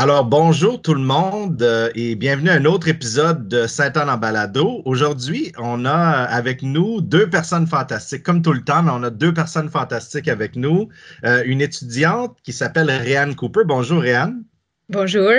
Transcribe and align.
Alors, 0.00 0.24
bonjour 0.24 0.80
tout 0.80 0.94
le 0.94 1.00
monde 1.00 1.60
euh, 1.60 1.90
et 1.96 2.14
bienvenue 2.14 2.50
à 2.50 2.52
un 2.52 2.66
autre 2.66 2.86
épisode 2.86 3.48
de 3.48 3.66
Saint-Anne 3.66 4.08
en 4.08 4.16
balado. 4.16 4.80
Aujourd'hui, 4.84 5.50
on 5.58 5.84
a 5.84 6.22
avec 6.22 6.62
nous 6.62 7.00
deux 7.00 7.28
personnes 7.28 7.66
fantastiques, 7.66 8.22
comme 8.22 8.40
tout 8.40 8.52
le 8.52 8.62
temps, 8.62 8.84
mais 8.84 8.92
on 8.94 9.02
a 9.02 9.10
deux 9.10 9.34
personnes 9.34 9.68
fantastiques 9.68 10.28
avec 10.28 10.54
nous. 10.54 10.88
Euh, 11.24 11.42
une 11.46 11.60
étudiante 11.60 12.38
qui 12.44 12.52
s'appelle 12.52 12.88
Réanne 12.92 13.34
Cooper. 13.34 13.62
Bonjour 13.66 14.00
Réanne. 14.00 14.44
Bonjour. 14.88 15.32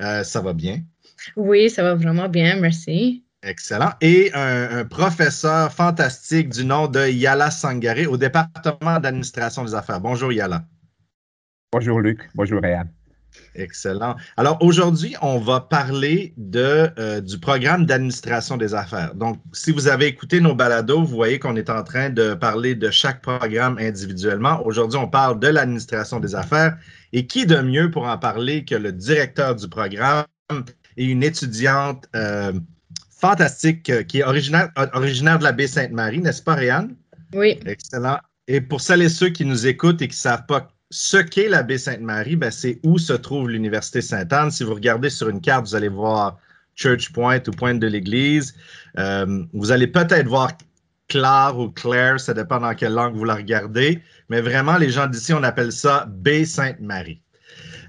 Euh, 0.00 0.24
ça 0.24 0.40
va 0.40 0.52
bien? 0.52 0.80
Oui, 1.36 1.70
ça 1.70 1.84
va 1.84 1.94
vraiment 1.94 2.28
bien, 2.28 2.56
merci. 2.56 3.24
Excellent. 3.44 3.92
Et 4.00 4.32
un, 4.34 4.84
professeur 4.84 5.72
fantastique 5.72 6.48
du 6.48 6.64
nom 6.64 6.88
de 6.88 7.08
Yala 7.08 7.52
Sangare 7.52 8.10
au 8.10 8.16
département 8.16 8.98
d'administration 8.98 9.62
des 9.62 9.76
affaires. 9.76 10.00
Bonjour 10.00 10.32
Yala. 10.32 10.64
Bonjour 11.70 12.00
Luc. 12.00 12.28
Bonjour 12.34 12.60
Réanne. 12.60 12.90
Excellent. 13.54 14.16
Alors 14.36 14.58
aujourd'hui, 14.60 15.14
on 15.22 15.38
va 15.38 15.60
parler 15.60 16.34
de, 16.36 16.90
euh, 16.98 17.20
du 17.20 17.38
programme 17.38 17.86
d'administration 17.86 18.56
des 18.56 18.74
affaires. 18.74 19.14
Donc, 19.14 19.40
si 19.52 19.72
vous 19.72 19.88
avez 19.88 20.06
écouté 20.06 20.40
nos 20.40 20.54
balados, 20.54 21.04
vous 21.04 21.16
voyez 21.16 21.38
qu'on 21.38 21.56
est 21.56 21.70
en 21.70 21.82
train 21.82 22.10
de 22.10 22.34
parler 22.34 22.74
de 22.74 22.90
chaque 22.90 23.22
programme 23.22 23.78
individuellement. 23.78 24.64
Aujourd'hui, 24.66 24.98
on 24.98 25.08
parle 25.08 25.40
de 25.40 25.48
l'administration 25.48 26.20
des 26.20 26.34
affaires. 26.34 26.76
Et 27.12 27.26
qui 27.26 27.46
de 27.46 27.56
mieux 27.60 27.90
pour 27.90 28.06
en 28.06 28.18
parler 28.18 28.64
que 28.64 28.74
le 28.74 28.92
directeur 28.92 29.54
du 29.56 29.68
programme 29.68 30.26
et 30.96 31.04
une 31.04 31.22
étudiante 31.22 32.06
euh, 32.14 32.52
fantastique 33.10 33.88
euh, 33.90 34.02
qui 34.02 34.18
est 34.18 34.24
originaire, 34.24 34.70
originaire 34.92 35.38
de 35.38 35.44
la 35.44 35.52
baie 35.52 35.66
Sainte-Marie, 35.66 36.20
n'est-ce 36.20 36.42
pas, 36.42 36.54
Réanne? 36.54 36.94
Oui. 37.32 37.58
Excellent. 37.64 38.18
Et 38.48 38.60
pour 38.60 38.80
celles 38.80 39.02
et 39.02 39.08
ceux 39.08 39.30
qui 39.30 39.44
nous 39.44 39.66
écoutent 39.66 40.02
et 40.02 40.08
qui 40.08 40.14
ne 40.14 40.20
savent 40.20 40.46
pas 40.46 40.68
ce 40.90 41.16
qu'est 41.16 41.48
la 41.48 41.62
baie 41.62 41.78
Sainte-Marie, 41.78 42.36
ben, 42.36 42.50
c'est 42.50 42.78
où 42.82 42.98
se 42.98 43.12
trouve 43.12 43.50
l'Université 43.50 44.00
Sainte-Anne. 44.00 44.50
Si 44.50 44.64
vous 44.64 44.74
regardez 44.74 45.10
sur 45.10 45.28
une 45.28 45.40
carte, 45.40 45.66
vous 45.66 45.74
allez 45.74 45.88
voir 45.88 46.38
Church 46.74 47.12
Point 47.12 47.40
ou 47.46 47.50
Pointe 47.50 47.80
de 47.80 47.86
l'Église. 47.86 48.54
Euh, 48.98 49.44
vous 49.52 49.72
allez 49.72 49.86
peut-être 49.86 50.28
voir 50.28 50.52
Claire 51.08 51.58
ou 51.58 51.70
Claire, 51.70 52.20
ça 52.20 52.34
dépend 52.34 52.60
dans 52.60 52.74
quelle 52.74 52.92
langue 52.92 53.14
vous 53.14 53.24
la 53.24 53.34
regardez. 53.34 54.02
Mais 54.28 54.40
vraiment, 54.40 54.76
les 54.76 54.90
gens 54.90 55.06
d'ici, 55.06 55.32
on 55.32 55.42
appelle 55.42 55.72
ça 55.72 56.06
baie 56.08 56.44
Sainte-Marie. 56.44 57.20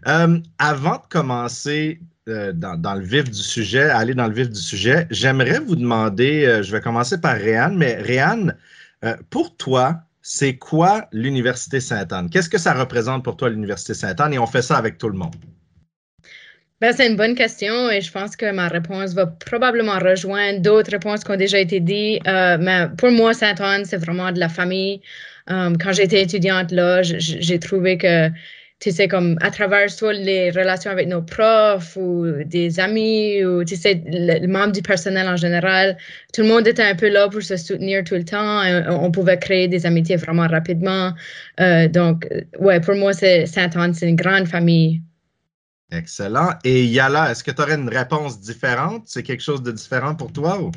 Euh, 0.08 0.40
avant 0.58 0.95
de 0.95 1.08
commencer 1.09 2.00
euh, 2.30 2.53
dans, 2.53 2.95
le 2.95 3.06
vif 3.06 3.30
du 3.30 3.42
sujet, 3.42 3.90
aller 3.90 4.14
dans 4.14 4.28
le 4.28 4.34
vif 4.34 4.50
du 4.50 4.59
sujet, 4.59 5.08
j'aimerais 5.12 5.59
vous 5.59 5.75
demander, 5.75 6.62
je 6.64 6.72
vais 6.72 6.81
commencer 6.81 7.20
par 7.20 7.36
Réanne, 7.36 7.78
mais 7.78 7.95
Réanne, 7.95 8.56
pour 9.30 9.56
toi, 9.58 10.02
c'est 10.30 10.58
quoi 10.58 11.08
l'Université 11.14 11.80
Sainte-Anne? 11.80 12.30
Qu'est-ce 12.30 12.50
que 12.50 12.58
ça 12.58 12.73
représente 12.73 13.23
pour 13.23 13.38
toi, 13.38 13.50
l'Université 13.50 13.94
Sainte-Anne? 13.94 14.34
Et 14.34 14.39
on 14.39 14.45
fait 14.45 14.61
ça 14.61 14.75
avec 14.75 14.97
tout 14.97 15.08
le 15.08 15.17
monde. 15.17 15.34
Ben, 16.81 16.92
c'est 16.92 17.08
une 17.08 17.16
bonne 17.16 17.34
question 17.34 17.89
et 17.89 18.02
je 18.02 18.11
pense 18.11 18.36
que 18.36 18.52
ma 18.52 18.67
réponse 18.67 19.14
va 19.14 19.25
probablement 19.25 19.97
rejoindre 19.97 20.59
d'autres 20.59 20.92
réponses 20.92 21.23
qui 21.23 21.31
ont 21.31 21.38
déjà 21.38 21.59
été 21.59 21.80
dites. 21.80 22.28
Euh, 22.28 22.58
mais 22.59 22.88
pour 22.97 23.09
moi, 23.09 23.34
Sainte-Anne, 23.34 23.86
c'est 23.86 23.95
vraiment 23.95 24.34
de 24.34 24.39
la 24.39 24.50
famille. 24.50 25.00
Euh, 25.50 25.73
quand 25.81 25.94
j'étais 25.94 26.23
étudiante 26.23 26.73
là, 26.73 27.03
j'ai 27.03 27.59
trouvé 27.59 27.97
que 27.97 28.30
tu 28.80 28.92
sais, 28.92 29.08
comme 29.08 29.38
à 29.42 29.50
travers 29.50 29.89
soit 29.89 30.14
les 30.14 30.52
relations 30.52 30.92
avec 30.92 31.08
nos 31.08 31.23
profs 31.23 31.95
ou 31.95 32.25
des 32.45 32.79
amis 32.79 33.44
ou, 33.44 33.63
tu 33.63 33.75
sais, 33.75 34.03
les 34.06 34.46
membres 34.46 34.72
du 34.72 34.84
personnel 34.84 35.28
en 35.28 35.35
général, 35.35 35.97
tout 36.31 36.41
le 36.41 36.47
monde 36.47 36.68
était 36.68 36.84
un 36.84 36.96
peu 36.96 37.09
là 37.09 37.28
pour 37.28 37.41
se 37.41 37.57
soutenir 37.57 38.03
tout 38.03 38.16
le 38.16 38.24
temps. 38.24 38.62
on 38.90 39.12
pouvait 39.12 39.40
créer 39.40 39.68
des 39.68 39.85
amitiés 39.88 40.18
vraiment 40.18 40.47
rapidement. 40.47 41.13
Euh, 41.59 41.88
donc, 41.88 42.28
ouais, 42.59 42.79
pour 42.79 42.96
moi, 42.96 43.13
Saint-Anne, 43.13 43.94
c'est 43.96 44.07
une 44.07 44.16
grande 44.16 44.47
famille. 44.47 45.01
Excellent. 45.91 46.50
Et 46.63 46.85
Yala, 46.85 47.31
est-ce 47.31 47.44
que 47.44 47.51
tu 47.51 47.62
aurais 47.62 47.75
une 47.75 47.90
réponse 47.90 48.41
différente? 48.41 49.03
C'est 49.06 49.24
quelque 49.24 49.41
chose 49.41 49.63
de 49.63 49.72
différent 49.72 50.16
pour 50.16 50.31
toi 50.31 50.62
ou? 50.62 50.72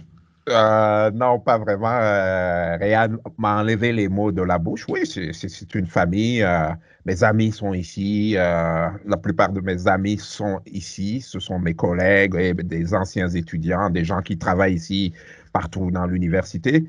Euh, 0.51 1.11
non, 1.13 1.39
pas 1.39 1.59
vraiment. 1.59 1.99
Euh, 2.03 3.09
m'a 3.39 3.61
enlevé 3.61 3.93
les 3.93 4.09
mots 4.09 4.33
de 4.33 4.43
la 4.43 4.59
bouche. 4.59 4.87
Oui, 4.89 5.07
c'est 5.07 5.75
une 5.75 5.87
famille. 5.87 6.43
Euh, 6.43 6.69
mes 7.07 7.23
amis 7.25 7.53
sont 7.53 7.73
ici. 7.73 8.35
Euh, 8.37 8.89
la 9.07 9.17
plupart 9.17 9.53
de 9.53 9.61
mes 9.61 9.87
amis 9.87 10.19
sont 10.19 10.61
ici. 10.67 11.21
Ce 11.21 11.39
sont 11.41 11.59
mes 11.59 11.75
collègues 11.75 12.35
et 12.37 12.55
des 12.55 12.95
anciens 12.95 13.29
étudiants, 13.29 13.91
des 13.91 14.05
gens 14.05 14.21
qui 14.23 14.37
travaillent 14.37 14.75
ici 14.75 15.13
partout 15.53 15.91
dans 15.91 16.07
l'université. 16.07 16.85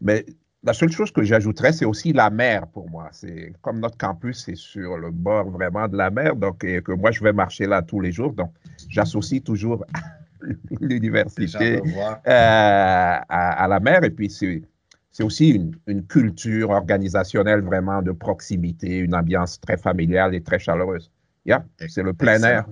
Mais 0.00 0.24
la 0.62 0.72
seule 0.72 0.90
chose 0.90 1.10
que 1.10 1.22
j'ajouterais, 1.22 1.72
c'est 1.72 1.84
aussi 1.84 2.12
la 2.12 2.28
mer 2.30 2.66
pour 2.66 2.90
moi. 2.90 3.08
C'est 3.12 3.52
comme 3.62 3.80
notre 3.80 3.96
campus, 3.96 4.44
c'est 4.44 4.56
sur 4.56 4.98
le 4.98 5.10
bord 5.10 5.48
vraiment 5.50 5.88
de 5.88 5.96
la 5.96 6.10
mer, 6.10 6.36
donc 6.36 6.64
et 6.64 6.82
que 6.82 6.92
moi 6.92 7.10
je 7.12 7.22
vais 7.22 7.32
marcher 7.32 7.66
là 7.66 7.82
tous 7.82 8.00
les 8.00 8.12
jours. 8.12 8.32
Donc 8.32 8.50
j'associe 8.88 9.42
toujours 9.42 9.84
l'université 10.80 11.80
euh, 11.80 12.20
à, 12.26 13.66
la 13.68 13.80
mer. 13.80 14.04
Et 14.04 14.10
puis, 14.10 14.30
c'est 14.30 15.22
aussi 15.22 15.50
une, 15.50 15.74
une, 15.86 16.06
culture 16.06 16.70
organisationnelle 16.70 17.62
vraiment 17.62 18.02
de 18.02 18.12
proximité, 18.12 18.98
une 18.98 19.14
ambiance 19.14 19.60
très 19.60 19.76
familiale 19.76 20.34
et 20.34 20.42
très 20.42 20.58
chaleureuse. 20.58 21.10
Yeah, 21.44 21.64
c'est 21.88 22.02
le 22.02 22.12
plein 22.12 22.42
air. 22.42 22.66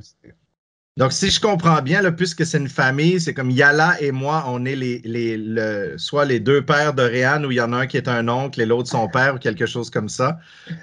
Donc, 0.97 1.13
si 1.13 1.29
je 1.29 1.41
comprends 1.41 1.83
bien, 1.83 2.03
là, 2.03 2.13
puisque 2.13 2.47
c'est 2.47 2.59
une 2.59 2.69
famille, 2.69 3.21
c'est 3.21 3.35
comme 3.35 3.51
Yala 3.51 4.01
et 4.01 4.13
moi, 4.13 4.45
on 4.47 4.65
est 4.65 4.77
les, 4.77 5.01
les 5.05 5.99
soit 5.99 6.25
les 6.25 6.39
deux 6.39 6.65
pères 6.65 6.95
de 6.95 7.03
Réan, 7.03 7.43
où 7.43 7.51
il 7.51 7.57
y 7.57 7.61
en 7.61 7.73
a 7.73 7.79
un 7.79 7.87
qui 7.89 7.97
est 7.97 8.07
un 8.07 8.29
oncle 8.29 8.61
et 8.61 8.67
l'autre 8.67 8.89
son 8.89 9.09
père, 9.09 9.35
ou 9.35 9.39
quelque 9.39 9.67
chose 9.67 9.91
comme 9.91 10.09
ça. 10.09 10.39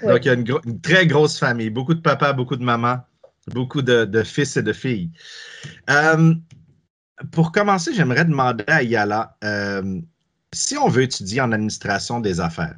Donc, 0.06 0.24
il 0.24 0.28
y 0.28 0.30
a 0.30 0.34
une, 0.34 0.80
très 0.82 1.06
grosse 1.06 1.38
famille, 1.38 1.70
beaucoup 1.70 1.94
de 1.94 2.00
papa, 2.00 2.34
beaucoup 2.34 2.56
de 2.56 2.64
maman, 2.64 2.98
beaucoup 3.54 3.80
de, 3.80 4.04
de 4.04 4.22
fils 4.22 4.58
et 4.58 4.62
de 4.62 4.74
filles. 4.74 5.10
Euh, 5.88 6.34
pour 7.30 7.52
commencer, 7.52 7.94
j'aimerais 7.94 8.24
demander 8.24 8.64
à 8.66 8.82
Yala, 8.82 9.36
euh, 9.44 10.00
si 10.52 10.76
on 10.76 10.88
veut 10.88 11.02
étudier 11.02 11.40
en 11.40 11.52
administration 11.52 12.20
des 12.20 12.40
affaires, 12.40 12.76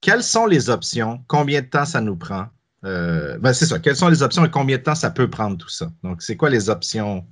quelles 0.00 0.22
sont 0.22 0.46
les 0.46 0.70
options? 0.70 1.22
Combien 1.26 1.60
de 1.60 1.66
temps 1.66 1.84
ça 1.84 2.00
nous 2.00 2.16
prend? 2.16 2.46
Euh, 2.84 3.38
ben, 3.38 3.52
c'est 3.52 3.66
ça. 3.66 3.78
Quelles 3.78 3.96
sont 3.96 4.08
les 4.08 4.22
options 4.22 4.44
et 4.44 4.50
combien 4.50 4.76
de 4.76 4.82
temps 4.82 4.94
ça 4.94 5.10
peut 5.10 5.28
prendre 5.28 5.56
tout 5.56 5.68
ça? 5.68 5.90
Donc, 6.04 6.22
c'est 6.22 6.36
quoi 6.36 6.50
les 6.50 6.70
options 6.70 7.26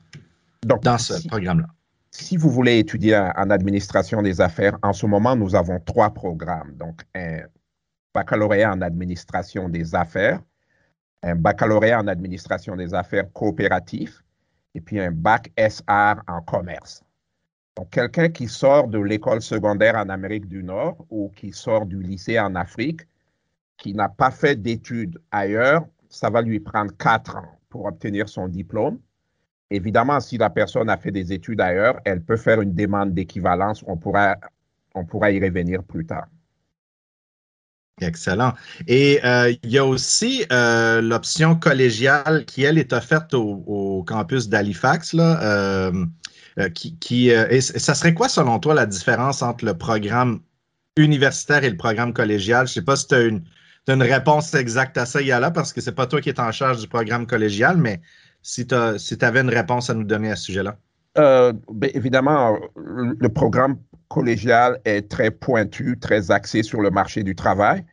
dans 0.63 0.99
ce 0.99 1.27
programme-là? 1.29 1.67
Si 2.11 2.37
vous 2.37 2.51
voulez 2.51 2.79
étudier 2.79 3.17
en 3.17 3.51
administration 3.51 4.23
des 4.23 4.41
affaires, 4.41 4.79
en 4.83 4.93
ce 4.93 5.07
moment, 5.07 5.37
nous 5.37 5.55
avons 5.55 5.79
trois 5.81 6.11
programmes. 6.11 6.75
Donc, 6.77 7.03
un 7.15 7.43
baccalauréat 8.15 8.73
en 8.73 8.81
administration 8.81 9.69
des 9.69 9.95
affaires, 9.95 10.41
un 11.23 11.37
baccalauréat 11.37 12.01
en 12.01 12.09
administration 12.09 12.75
des 12.75 12.95
affaires 12.95 13.31
coopératif 13.33 14.25
et 14.77 14.81
puis 14.83 15.01
un 15.01 15.11
bac 15.11 15.51
SR 15.57 16.23
en 16.29 16.43
commerce. 16.43 17.03
Donc, 17.77 17.91
quelqu'un 17.91 18.29
qui 18.29 18.47
sort 18.47 18.89
de 18.89 18.99
l'école 18.99 19.41
secondaire 19.41 19.97
en 19.97 20.11
Amérique 20.11 20.47
du 20.47 20.63
Nord 20.63 21.07
ou 21.09 21.33
qui 21.35 21.53
sort 21.53 21.87
du 21.87 22.03
lycée 22.03 22.39
en 22.39 22.55
Afrique, 22.55 23.01
qui 23.79 23.95
n'a 23.95 24.11
pas 24.11 24.31
fait 24.31 24.55
d'études 24.55 25.19
ailleurs, 25.31 25.87
ça 26.11 26.29
va 26.29 26.43
lui 26.43 26.61
prendre 26.61 26.95
quatre 26.97 27.37
ans 27.37 27.59
pour 27.71 27.87
obtenir 27.87 28.29
son 28.29 28.49
diplôme. 28.49 28.99
Évidemment, 29.71 30.21
si 30.21 30.37
la 30.37 30.51
personne 30.51 30.91
a 30.91 30.97
fait 30.99 31.11
des 31.11 31.33
études 31.33 31.61
ailleurs, 31.61 31.99
elle 32.05 32.23
peut 32.23 32.37
faire 32.37 32.61
une 32.61 32.75
demande 32.75 33.15
d'équivalence. 33.15 33.83
On 33.87 33.97
pourra, 33.97 34.37
on 34.95 35.07
pourra 35.07 35.31
y 35.31 35.43
revenir 35.43 35.83
plus 35.83 36.05
tard. 36.05 36.29
Excellent. 38.03 38.53
Et 38.87 39.21
euh, 39.25 39.54
il 39.63 39.71
y 39.71 39.78
a 39.78 39.84
aussi 39.87 40.45
euh, 40.53 41.01
l'option 41.01 41.57
collégiale 41.57 42.45
qui, 42.45 42.63
elle, 42.63 42.77
est 42.77 42.93
offerte 42.93 43.33
au, 43.33 44.04
campus 44.07 44.48
d'Halifax. 44.51 45.15
Là, 45.15 45.43
euh, 45.43 46.04
qui, 46.75 47.31
et 47.31 47.60
ça 47.63 47.95
serait 47.95 48.13
quoi, 48.13 48.28
selon 48.28 48.59
toi, 48.59 48.75
la 48.75 48.84
différence 48.84 49.41
entre 49.41 49.65
le 49.65 49.78
programme 49.78 50.41
universitaire 50.98 51.65
et 51.65 51.71
le 51.71 51.77
programme 51.78 52.13
collégial? 52.13 52.66
Je 52.66 52.72
ne 52.72 52.75
sais 52.75 52.84
pas 52.84 52.97
si 52.97 53.09
tu 53.09 53.15
as 53.15 53.22
une, 53.22 53.43
réponse 54.03 54.53
exacte 54.53 54.98
à 54.98 55.07
ça, 55.07 55.22
Yala, 55.22 55.51
parce 55.51 55.72
que 55.72 55.81
ce 55.81 55.89
n'est 55.89 55.97
pas 55.97 56.07
toi 56.07 56.21
qui 56.21 56.28
es 56.28 56.41
en 56.41 56.53
charge 56.53 56.81
du 56.81 56.89
programme 56.89 57.27
collégial, 57.27 57.78
mais 57.78 58.03
si 58.43 58.66
tu 58.66 58.75
si 58.98 59.16
avais 59.22 59.41
une 59.41 59.48
réponse 59.48 59.89
à 59.89 59.95
nous 59.95 60.04
donner 60.04 60.31
à 60.31 60.37
ce 60.37 60.45
sujet-là. 60.45 60.78
Ben, 61.16 61.91
évidemment, 61.95 62.59
le 62.77 63.28
programme 63.28 63.78
collégial 64.09 64.80
est 64.84 65.09
très 65.09 65.30
pointu, 65.30 65.98
très 65.98 66.30
axé 66.30 66.63
sur 66.63 66.80
le 66.80 66.91
marché 66.91 67.22
du 67.22 67.34
travail. 67.34 67.84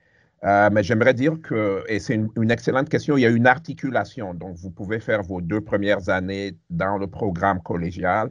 Euh, 0.44 0.70
mais 0.72 0.84
j'aimerais 0.84 1.14
dire 1.14 1.42
que, 1.42 1.84
et 1.88 2.00
c'est 2.00 2.16
une, 2.16 2.52
excellente 2.52 2.90
question, 2.90 3.16
il 3.18 3.22
y 3.22 3.26
a 3.26 3.30
une 3.30 3.48
articulation. 3.48 4.34
Donc, 4.34 4.58
vous 4.58 4.72
pouvez 4.72 5.00
faire 5.00 5.24
vos 5.24 5.40
deux 5.40 5.62
premières 5.62 6.10
années 6.10 6.58
dans 6.70 6.98
le 6.98 7.08
programme 7.08 7.62
collégial 7.62 8.30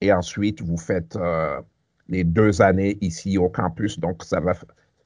et 0.00 0.12
ensuite 0.12 0.60
vous 0.60 0.76
faites 0.76 1.14
euh, 1.14 1.60
les 2.08 2.24
deux 2.24 2.62
années 2.62 2.98
ici 3.00 3.38
au 3.38 3.48
campus. 3.48 4.00
Donc, 4.00 4.24
ça 4.24 4.40
va, 4.40 4.54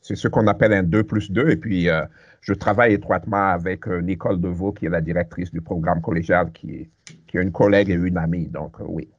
c'est 0.00 0.16
ce 0.16 0.28
qu'on 0.28 0.46
appelle 0.46 0.72
un 0.72 0.82
2 0.82 1.04
plus 1.04 1.30
2. 1.30 1.50
Et 1.50 1.56
puis, 1.56 1.90
euh, 1.90 2.06
je 2.40 2.54
travaille 2.54 2.94
étroitement 2.94 3.48
avec 3.48 3.86
Nicole 3.86 4.40
Deveau, 4.40 4.72
qui 4.72 4.86
est 4.86 4.90
la 4.90 5.02
directrice 5.02 5.50
du 5.50 5.60
programme 5.60 6.00
collégial, 6.00 6.52
qui 6.52 6.70
est 6.70 6.88
une 7.34 7.52
collègue 7.52 7.90
et 7.90 7.94
une 7.94 8.16
amie. 8.16 8.46
Donc, 8.46 8.76
oui. 8.80 9.10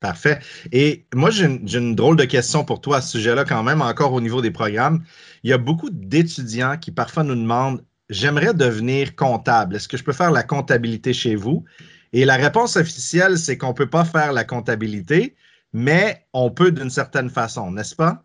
Parfait. 0.00 0.38
Et 0.72 1.06
moi, 1.14 1.30
j'ai 1.30 1.44
une, 1.44 1.94
drôle 1.94 2.16
de 2.16 2.24
question 2.24 2.64
pour 2.64 2.80
toi 2.80 2.96
à 2.96 3.00
ce 3.02 3.18
sujet-là, 3.18 3.44
quand 3.44 3.62
même, 3.62 3.82
encore 3.82 4.14
au 4.14 4.20
niveau 4.22 4.40
des 4.40 4.50
programmes. 4.50 5.04
Il 5.42 5.50
y 5.50 5.52
a 5.52 5.58
beaucoup 5.58 5.90
d'étudiants 5.90 6.78
qui 6.78 6.90
parfois 6.90 7.22
nous 7.22 7.34
demandent 7.34 7.84
j'aimerais 8.08 8.54
devenir 8.54 9.14
comptable. 9.14 9.76
Est-ce 9.76 9.88
que 9.88 9.96
je 9.96 10.02
peux 10.02 10.12
faire 10.12 10.30
la 10.30 10.42
comptabilité 10.42 11.12
chez 11.12 11.36
vous? 11.36 11.64
Et 12.12 12.24
la 12.24 12.36
réponse 12.36 12.76
officielle, 12.76 13.38
c'est 13.38 13.56
qu'on 13.56 13.68
ne 13.68 13.74
peut 13.74 13.90
pas 13.90 14.04
faire 14.04 14.32
la 14.32 14.42
comptabilité, 14.42 15.36
mais 15.72 16.26
on 16.32 16.50
peut 16.50 16.72
d'une 16.72 16.90
certaine 16.90 17.30
façon, 17.30 17.70
n'est-ce 17.70 17.94
pas? 17.94 18.24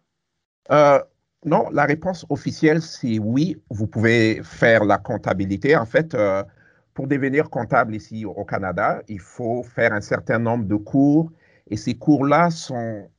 Euh, 0.72 1.00
non, 1.45 1.69
la 1.72 1.86
réponse 1.86 2.25
officielle, 2.30 2.81
c'est 2.81 3.19
oui, 3.19 3.62
vous 3.69 3.86
pouvez 3.86 4.42
faire 4.44 4.86
la 4.86 4.98
comptabilité. 4.98 5.75
En 5.75 5.86
fait, 5.86 6.16
euh, 6.16 6.44
pour 6.95 7.07
devenir 7.07 7.50
comptable 7.50 7.95
ici 7.95 8.25
au 8.25 8.44
Canada, 8.45 9.04
il 9.07 9.19
faut 9.19 9.62
faire 9.62 9.94
un 9.94 10.01
certain 10.01 10.39
nombre 10.39 10.66
de 10.66 10.75
cours 10.75 11.30
et 11.69 11.77
ces 11.77 11.95
cours-là 11.95 12.51
sont, 12.51 13.09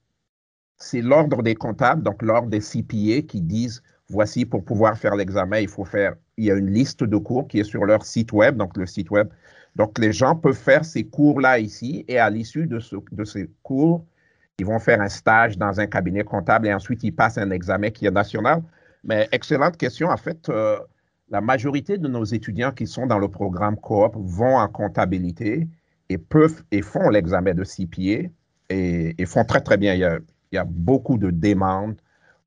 c'est 0.78 1.02
l'ordre 1.02 1.42
des 1.42 1.54
comptables, 1.54 2.02
donc 2.02 2.22
l'ordre 2.22 2.48
des 2.48 2.60
CPA 2.60 3.26
qui 3.26 3.40
disent, 3.40 3.82
voici, 4.08 4.44
pour 4.44 4.64
pouvoir 4.64 4.96
faire 4.96 5.16
l'examen, 5.16 5.58
il 5.58 5.68
faut 5.68 5.84
faire, 5.84 6.14
il 6.36 6.44
y 6.44 6.50
a 6.50 6.54
une 6.54 6.70
liste 6.70 7.02
de 7.02 7.16
cours 7.16 7.48
qui 7.48 7.60
est 7.60 7.64
sur 7.64 7.84
leur 7.84 8.04
site 8.04 8.32
web, 8.32 8.56
donc 8.56 8.76
le 8.76 8.86
site 8.86 9.10
web. 9.10 9.28
Donc 9.74 9.98
les 9.98 10.12
gens 10.12 10.36
peuvent 10.36 10.54
faire 10.54 10.84
ces 10.84 11.04
cours-là 11.04 11.58
ici 11.58 12.04
et 12.08 12.18
à 12.18 12.30
l'issue 12.30 12.66
de, 12.66 12.80
de 13.12 13.24
ces 13.24 13.50
cours, 13.62 14.06
ils 14.58 14.64
vont 14.64 14.78
faire 14.78 15.00
un 15.02 15.08
stage 15.08 15.58
dans 15.58 15.80
un 15.80 15.86
cabinet 15.86 16.24
comptable 16.24 16.66
et 16.66 16.72
ensuite 16.72 17.02
ils 17.02 17.14
passent 17.14 17.36
un 17.36 17.50
examen 17.50 17.90
qui 17.90 18.06
est 18.06 18.10
national. 18.10 18.62
Mais 19.04 19.28
excellente 19.32 19.76
question. 19.76 20.08
En 20.08 20.16
fait, 20.16 20.48
euh, 20.48 20.78
la 21.28 21.40
majorité 21.40 21.98
de 21.98 22.08
nos 22.08 22.24
étudiants 22.24 22.72
qui 22.72 22.86
sont 22.86 23.06
dans 23.06 23.18
le 23.18 23.28
programme 23.28 23.76
coop 23.76 24.14
vont 24.16 24.56
en 24.56 24.68
comptabilité 24.68 25.68
et 26.08 26.18
peuvent 26.18 26.62
et 26.70 26.80
font 26.82 27.10
l'examen 27.10 27.52
de 27.52 27.64
CPA 27.64 28.30
et, 28.70 29.14
et, 29.20 29.26
font 29.26 29.44
très 29.44 29.60
très 29.60 29.76
bien. 29.76 29.94
Il 29.94 30.00
y, 30.52 30.58
a, 30.58 30.64
beaucoup 30.64 31.18
de 31.18 31.30
demandes 31.30 31.96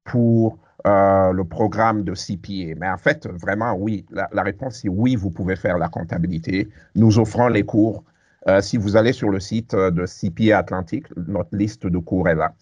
pour 0.04 0.58
euh, 0.88 1.32
le 1.32 1.44
programme 1.44 2.04
de 2.04 2.14
CPA. 2.14 2.76
Mais 2.78 2.90
en 2.90 2.98
fait, 2.98 3.28
vraiment, 3.28 3.74
oui, 3.74 4.06
la, 4.12 4.30
la, 4.34 4.44
réponse 4.44 4.84
est 4.86 4.90
oui, 4.90 5.16
vous 5.16 5.30
pouvez 5.30 5.56
faire 5.56 5.78
la 5.78 5.90
comptabilité. 5.90 6.70
Nous 6.96 7.20
offrons 7.20 7.48
les 7.48 7.64
cours 7.64 8.04
euh, 8.48 8.62
si 8.62 8.78
vous 8.78 8.96
allez 8.96 9.14
sur 9.14 9.30
le 9.30 9.40
site 9.40 9.74
euh, 9.74 9.92
de 9.92 10.06
CPA 10.06 10.60
Atlantique, 10.60 11.06
notre 11.28 11.56
liste 11.56 11.86
de 11.86 11.98
cours 11.98 12.30
est 12.30 12.36
là. 12.36 12.54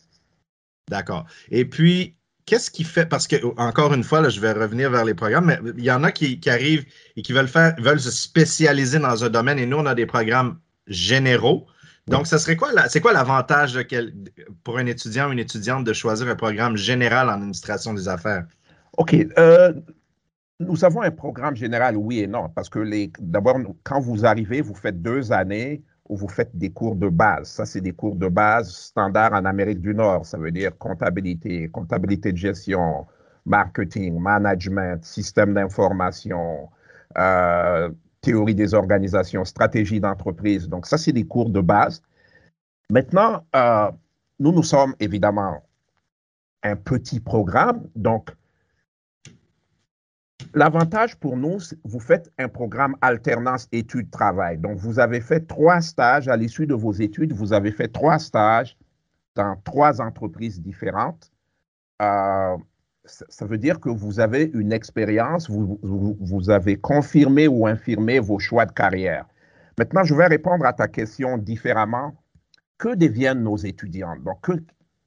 D'accord. 0.90 1.26
Et 1.52 1.66
puis, 1.66 2.16
qu'est-ce 2.46 2.72
qui 2.72 2.84
fait, 2.84 3.06
parce 3.06 3.28
que, 3.28 3.36
encore 3.60 3.94
une 3.94 4.04
fois, 4.04 4.22
là, 4.22 4.30
je 4.30 4.40
vais 4.40 4.54
revenir 4.54 4.90
vers 4.90 5.06
les 5.06 5.14
programmes, 5.14 5.46
mais 5.46 5.60
il 5.78 5.84
y 5.84 5.92
en 5.92 6.04
a 6.04 6.12
qui, 6.12 6.40
qui, 6.40 6.50
arrivent 6.50 6.86
et 7.16 7.22
qui 7.22 7.34
veulent 7.34 7.48
faire, 7.48 7.76
veulent 7.78 8.00
se 8.00 8.12
spécialiser 8.12 9.00
dans 9.00 9.24
un 9.24 9.30
domaine 9.30 9.60
et 9.60 9.66
nous, 9.66 9.78
on 9.78 9.86
a 9.86 9.94
des 9.94 10.06
programmes 10.06 10.60
généraux. 10.88 11.68
Donc, 12.08 12.26
ça 12.28 12.38
serait 12.38 12.56
quoi, 12.56 12.70
c'est 12.88 13.02
quoi 13.02 13.14
l'avantage 13.14 13.78
pour 14.64 14.78
un 14.78 14.86
étudiant 14.86 15.30
ou 15.30 15.34
une 15.34 15.40
étudiante 15.40 15.84
de 15.84 15.94
choisir 15.94 16.28
un 16.28 16.36
programme 16.36 16.78
général 16.78 17.30
en 17.30 17.34
administration 17.34 17.94
des 17.94 18.08
affaires? 18.08 18.46
OK. 18.98 19.16
Euh, 19.38 19.74
nous 20.60 20.84
avons 20.86 21.02
un 21.02 21.12
programme 21.12 21.56
général, 21.56 21.98
oui 21.98 22.20
et 22.20 22.28
non, 22.28 22.50
parce 22.50 22.70
que 22.70 22.80
d'abord, 23.20 23.58
quand 23.84 24.00
vous 24.00 24.26
arrivez, 24.26 24.62
vous 24.62 24.74
faites 24.74 25.02
deux 25.02 25.32
années 25.32 25.84
où 26.10 26.16
vous 26.16 26.30
faites 26.30 26.56
des 26.58 26.72
cours 26.72 26.96
de 26.96 27.10
base. 27.10 27.50
Ça, 27.50 27.66
c'est 27.66 27.82
des 27.82 27.92
cours 27.92 28.16
de 28.16 28.28
base 28.28 28.72
standards 28.72 29.34
en 29.34 29.46
Amérique 29.46 29.82
du 29.82 29.94
Nord. 29.94 30.26
Ça 30.26 30.38
veut 30.38 30.52
dire 30.52 30.76
comptabilité, 30.78 31.68
comptabilité 31.70 32.32
de 32.32 32.38
gestion, 32.38 33.06
marketing, 33.46 34.20
management, 34.20 35.04
système 35.04 35.54
d'information, 35.54 36.70
euh, 37.18 37.90
théorie 38.28 38.56
des 38.56 38.74
organisations, 38.74 39.46
stratégie 39.46 40.02
d'entreprise. 40.02 40.68
Donc, 40.68 40.86
ça, 40.86 40.98
c'est 40.98 41.14
des 41.14 41.26
cours 41.26 41.50
de 41.50 41.62
base. 41.62 42.02
Maintenant, 42.90 43.46
euh, 43.56 43.90
nous, 44.40 44.52
nous 44.52 44.64
sommes 44.64 44.94
évidemment 45.00 45.64
un 46.64 46.76
petit 46.76 47.22
programme. 47.22 47.88
Donc, 47.96 48.32
L'avantage 50.54 51.16
pour 51.18 51.36
nous, 51.36 51.58
vous 51.84 52.00
faites 52.00 52.32
un 52.40 52.48
programme 52.48 52.96
alternance 53.02 53.68
études-travail. 53.72 54.58
Donc, 54.58 54.78
vous 54.78 54.98
avez 54.98 55.20
fait 55.20 55.42
trois 55.42 55.82
stages 55.82 56.28
à 56.28 56.38
l'issue 56.38 56.66
de 56.66 56.74
vos 56.74 56.94
études. 56.94 57.34
Vous 57.34 57.54
avez 57.54 57.72
fait 57.72 57.90
trois 57.90 58.18
stages 58.18 58.78
dans 59.36 59.56
trois 59.64 60.00
entreprises 60.02 60.62
différentes. 60.62 61.32
Euh, 62.02 62.58
ça 63.08 63.46
veut 63.46 63.58
dire 63.58 63.80
que 63.80 63.90
vous 63.90 64.20
avez 64.20 64.52
une 64.54 64.72
expérience, 64.72 65.50
vous, 65.50 66.50
avez 66.50 66.78
confirmé 66.78 67.48
ou 67.48 67.68
infirmé 67.68 68.20
vos 68.20 68.40
choix 68.40 68.66
de 68.66 68.72
carrière. 68.72 69.26
Maintenant, 69.78 70.04
je 70.04 70.16
vais 70.16 70.28
répondre 70.28 70.66
à 70.66 70.74
ta 70.74 70.88
question 70.88 71.38
différemment. 71.38 72.16
Que 72.78 72.94
deviennent 72.94 73.42
nos 73.42 73.58
étudiants? 73.58 74.16
Donc, 74.24 74.46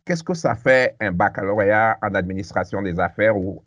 qu'est-ce 0.05 0.25
que 0.25 0.35
ça 0.35 0.56
fait 0.56 0.97
un 1.00 1.12
baccalauréat 1.12 1.99
en 2.02 2.14
administration 2.14 2.82
des 2.82 2.99
affaires 2.99 3.37
ou 3.37 3.62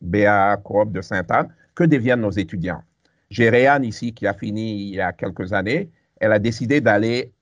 BA 0.00 0.56
Coop 0.58 0.92
de 0.92 1.00
Sainte-Anne, 1.00 1.48
que 1.74 1.84
deviennent 1.84 2.20
nos 2.20 2.30
étudiants? 2.30 2.82
J'ai 3.30 3.50
Réanne 3.50 3.84
ici 3.84 4.14
qui 4.14 4.26
a 4.26 4.32
fini 4.32 4.90
il 4.90 4.94
y 4.94 5.00
a 5.00 5.12
quelques 5.12 5.52
années. 5.52 5.90
Elle 6.20 6.32
a 6.32 6.38
décidé 6.38 6.80
d'aller 6.80 7.32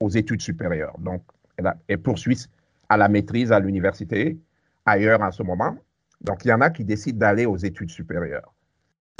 aux 0.00 0.10
études 0.10 0.42
supérieures. 0.42 0.96
Donc, 0.98 1.22
elle 1.56 1.98
poursuit 1.98 2.46
à 2.88 2.96
la 2.96 3.08
maîtrise 3.08 3.50
à 3.50 3.58
l'université, 3.58 4.38
ailleurs 4.86 5.20
en 5.20 5.30
ce 5.30 5.42
moment. 5.42 5.76
Donc, 6.20 6.44
il 6.44 6.48
y 6.48 6.52
en 6.52 6.60
a 6.60 6.70
qui 6.70 6.84
décident 6.84 7.18
d'aller 7.18 7.46
aux 7.46 7.56
études 7.56 7.90
supérieures. 7.90 8.54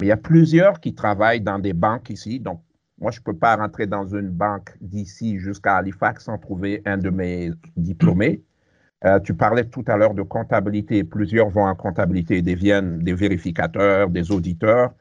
Mais 0.01 0.07
il 0.07 0.09
y 0.09 0.13
a 0.13 0.17
plusieurs 0.17 0.81
qui 0.81 0.95
travaillent 0.95 1.41
dans 1.41 1.59
des 1.59 1.73
banques 1.73 2.11
ici. 2.11 2.41
Donc, 2.41 2.63
moi, 2.99 3.11
je 3.11 3.21
ne 3.21 3.25
peux 3.25 3.37
pas 3.37 3.57
rentrer 3.57 3.87
dans 3.87 4.07
une 4.07 4.31
banque 4.31 4.75
d'ici 4.81 5.39
jusqu'à 5.39 5.77
Halifax 5.77 6.25
sans 6.25 6.39
trouver 6.39 6.83
un 6.87 6.97
de 6.97 7.11
mes 7.11 7.51
diplômés. 7.77 8.43
Euh, 9.05 9.21
tu 9.21 9.35
parlais 9.35 9.65
tout 9.65 9.85
à 9.87 9.97
l'heure 9.97 10.15
de 10.15 10.23
comptabilité. 10.23 11.05
Plusieurs 11.05 11.51
vont 11.51 11.67
en 11.67 11.75
comptabilité, 11.75 12.41
deviennent 12.41 13.01
des 13.01 13.13
vérificateurs, 13.13 14.09
des 14.09 14.31
auditeurs. 14.33 14.95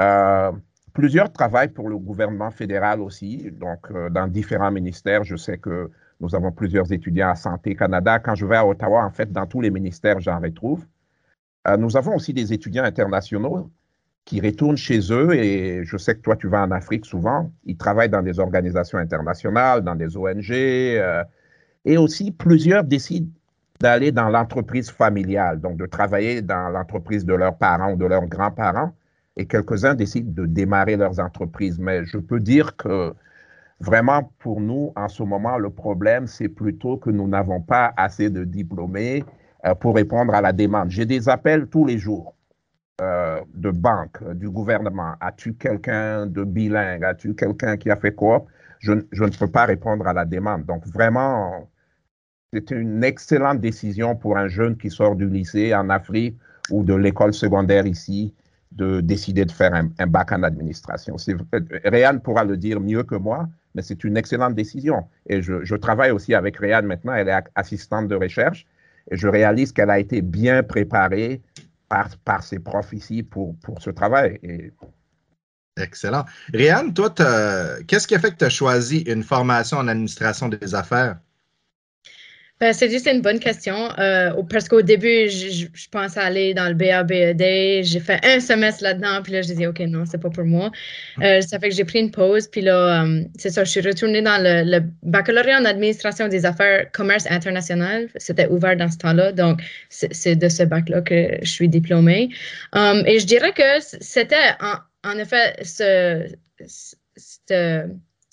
Euh, 0.00 0.52
plusieurs 0.92 1.32
travaillent 1.32 1.72
pour 1.72 1.88
le 1.88 1.98
gouvernement 1.98 2.52
fédéral 2.52 3.00
aussi, 3.00 3.50
donc 3.50 3.90
euh, 3.90 4.08
dans 4.10 4.28
différents 4.28 4.70
ministères. 4.70 5.24
Je 5.24 5.34
sais 5.34 5.58
que 5.58 5.90
nous 6.24 6.34
avons 6.34 6.50
plusieurs 6.50 6.90
étudiants 6.90 7.30
à 7.30 7.34
Santé 7.34 7.76
Canada. 7.76 8.18
Quand 8.18 8.34
je 8.34 8.46
vais 8.46 8.56
à 8.56 8.66
Ottawa, 8.66 9.04
en 9.04 9.10
fait, 9.10 9.30
dans 9.30 9.46
tous 9.46 9.60
les 9.60 9.70
ministères, 9.70 10.20
j'en 10.20 10.40
retrouve. 10.40 10.84
Euh, 11.68 11.76
nous 11.76 11.96
avons 11.96 12.16
aussi 12.16 12.32
des 12.32 12.52
étudiants 12.52 12.84
internationaux 12.84 13.70
qui 14.24 14.40
retournent 14.40 14.78
chez 14.78 15.00
eux 15.12 15.34
et 15.34 15.84
je 15.84 15.96
sais 15.98 16.14
que 16.14 16.22
toi, 16.22 16.36
tu 16.36 16.48
vas 16.48 16.62
en 16.62 16.70
Afrique 16.70 17.04
souvent. 17.04 17.52
Ils 17.64 17.76
travaillent 17.76 18.08
dans 18.08 18.22
des 18.22 18.40
organisations 18.40 18.98
internationales, 18.98 19.82
dans 19.82 19.94
des 19.94 20.16
ONG. 20.16 20.50
Euh, 20.50 21.22
et 21.84 21.98
aussi, 21.98 22.30
plusieurs 22.30 22.84
décident 22.84 23.30
d'aller 23.80 24.10
dans 24.10 24.30
l'entreprise 24.30 24.90
familiale, 24.90 25.60
donc 25.60 25.76
de 25.76 25.84
travailler 25.84 26.40
dans 26.40 26.70
l'entreprise 26.70 27.26
de 27.26 27.34
leurs 27.34 27.58
parents 27.58 27.92
ou 27.92 27.96
de 27.96 28.06
leurs 28.06 28.26
grands-parents. 28.26 28.94
Et 29.36 29.46
quelques-uns 29.46 29.94
décident 29.94 30.32
de 30.32 30.46
démarrer 30.46 30.96
leurs 30.96 31.20
entreprises. 31.20 31.78
Mais 31.78 32.06
je 32.06 32.16
peux 32.16 32.40
dire 32.40 32.76
que 32.76 33.12
vraiment, 33.80 34.32
pour 34.38 34.60
nous, 34.60 34.92
en 34.96 35.08
ce 35.08 35.22
moment, 35.22 35.58
le 35.58 35.70
problème, 35.70 36.26
c'est 36.26 36.48
plutôt 36.48 36.96
que 36.96 37.10
nous 37.10 37.28
n'avons 37.28 37.60
pas 37.60 37.92
assez 37.96 38.30
de 38.30 38.44
diplômés 38.44 39.24
euh, 39.66 39.74
pour 39.74 39.94
répondre 39.94 40.34
à 40.34 40.40
la 40.40 40.52
demande. 40.52 40.90
J'ai 40.90 41.06
des 41.06 41.28
appels 41.28 41.66
tous 41.68 41.84
les 41.84 41.98
jours 41.98 42.34
euh, 43.00 43.40
de 43.54 43.70
banques, 43.70 44.22
du 44.34 44.50
gouvernement. 44.50 45.14
As-tu 45.20 45.54
quelqu'un 45.54 46.26
de 46.26 46.44
bilingue? 46.44 47.04
As-tu 47.04 47.34
quelqu'un 47.34 47.76
qui 47.76 47.90
a 47.90 47.96
fait 47.96 48.14
quoi? 48.14 48.44
Je, 48.78 48.92
ne 48.92 49.38
peux 49.38 49.50
pas 49.50 49.64
répondre 49.64 50.06
à 50.06 50.12
la 50.12 50.24
demande. 50.24 50.66
Donc, 50.66 50.86
vraiment, 50.86 51.68
c'est 52.52 52.70
une 52.70 53.02
excellente 53.02 53.60
décision 53.60 54.14
pour 54.14 54.36
un 54.36 54.48
jeune 54.48 54.76
qui 54.76 54.90
sort 54.90 55.16
du 55.16 55.28
lycée 55.28 55.74
en 55.74 55.88
Afrique 55.90 56.38
ou 56.70 56.84
de 56.84 56.94
l'école 56.94 57.34
secondaire 57.34 57.86
ici 57.86 58.34
de 58.72 59.00
décider 59.00 59.44
de 59.44 59.52
faire 59.52 59.72
un, 59.74 59.88
un 59.98 60.06
bac 60.06 60.32
en 60.32 60.42
administration. 60.42 61.16
Réan 61.84 62.18
pourra 62.18 62.44
le 62.44 62.56
dire 62.56 62.80
mieux 62.80 63.04
que 63.04 63.14
moi, 63.14 63.48
mais 63.74 63.82
c'est 63.82 64.04
une 64.04 64.16
excellente 64.16 64.54
décision. 64.54 65.06
Et 65.28 65.42
je, 65.42 65.74
travaille 65.74 66.10
aussi 66.10 66.34
avec 66.34 66.56
Réan 66.56 66.82
maintenant, 66.82 67.14
elle 67.14 67.28
est 67.28 67.42
assistante 67.54 68.08
de 68.08 68.14
recherche, 68.14 68.66
et 69.10 69.16
je 69.16 69.28
réalise 69.28 69.72
qu'elle 69.72 69.90
a 69.90 69.98
été 69.98 70.22
bien 70.22 70.62
préparée 70.62 71.42
par, 71.88 72.42
ses 72.42 72.58
profs 72.58 72.92
ici 72.92 73.22
pour, 73.22 73.56
pour 73.58 73.80
ce 73.82 73.90
travail. 73.90 74.40
Excellent. 75.76 76.24
Réan, 76.52 76.90
toi, 76.90 77.12
qu'est-ce 77.86 78.06
qui 78.06 78.14
a 78.14 78.18
fait 78.18 78.32
que 78.32 78.36
tu 78.36 78.44
as 78.44 78.50
choisi 78.50 79.00
une 79.00 79.22
formation 79.22 79.78
en 79.78 79.88
administration 79.88 80.48
des 80.48 80.74
affaires? 80.74 81.18
Ben, 82.60 82.72
c'est 82.72 82.88
juste 82.88 83.08
une 83.08 83.20
bonne 83.20 83.40
question. 83.40 83.90
Euh, 83.98 84.30
parce 84.48 84.68
qu'au 84.68 84.80
début, 84.80 85.28
je, 85.28 85.66
je, 85.74 85.88
pensais 85.90 86.20
aller 86.20 86.54
dans 86.54 86.68
le 86.68 86.74
BABED. 86.74 87.84
J'ai 87.84 87.98
fait 87.98 88.24
un 88.24 88.38
semestre 88.38 88.84
là-dedans, 88.84 89.22
puis 89.24 89.32
là, 89.32 89.42
je 89.42 89.48
disais, 89.48 89.66
OK, 89.66 89.80
non, 89.80 90.04
c'est 90.06 90.20
pas 90.20 90.30
pour 90.30 90.44
moi. 90.44 90.70
Euh, 91.20 91.40
ça 91.40 91.58
fait 91.58 91.68
que 91.68 91.74
j'ai 91.74 91.84
pris 91.84 91.98
une 91.98 92.12
pause, 92.12 92.46
puis 92.46 92.60
là, 92.60 93.02
um, 93.02 93.26
c'est 93.36 93.50
ça, 93.50 93.64
je 93.64 93.70
suis 93.70 93.80
retournée 93.80 94.22
dans 94.22 94.40
le, 94.40 94.62
le, 94.70 94.84
baccalauréat 95.02 95.60
en 95.60 95.64
administration 95.64 96.28
des 96.28 96.46
affaires 96.46 96.90
commerce 96.92 97.26
international. 97.28 98.08
C'était 98.16 98.46
ouvert 98.46 98.76
dans 98.76 98.88
ce 98.88 98.98
temps-là, 98.98 99.32
donc 99.32 99.60
c'est 99.88 100.36
de 100.36 100.48
ce 100.48 100.62
bac-là 100.62 101.02
que 101.02 101.36
je 101.42 101.50
suis 101.50 101.68
diplômée. 101.68 102.28
Um, 102.72 103.02
et 103.04 103.18
je 103.18 103.26
dirais 103.26 103.52
que 103.52 103.80
c'était, 103.80 104.36
en, 104.60 105.10
en, 105.10 105.18
effet, 105.18 105.56
ce, 105.64 106.24
ce, 106.66 107.88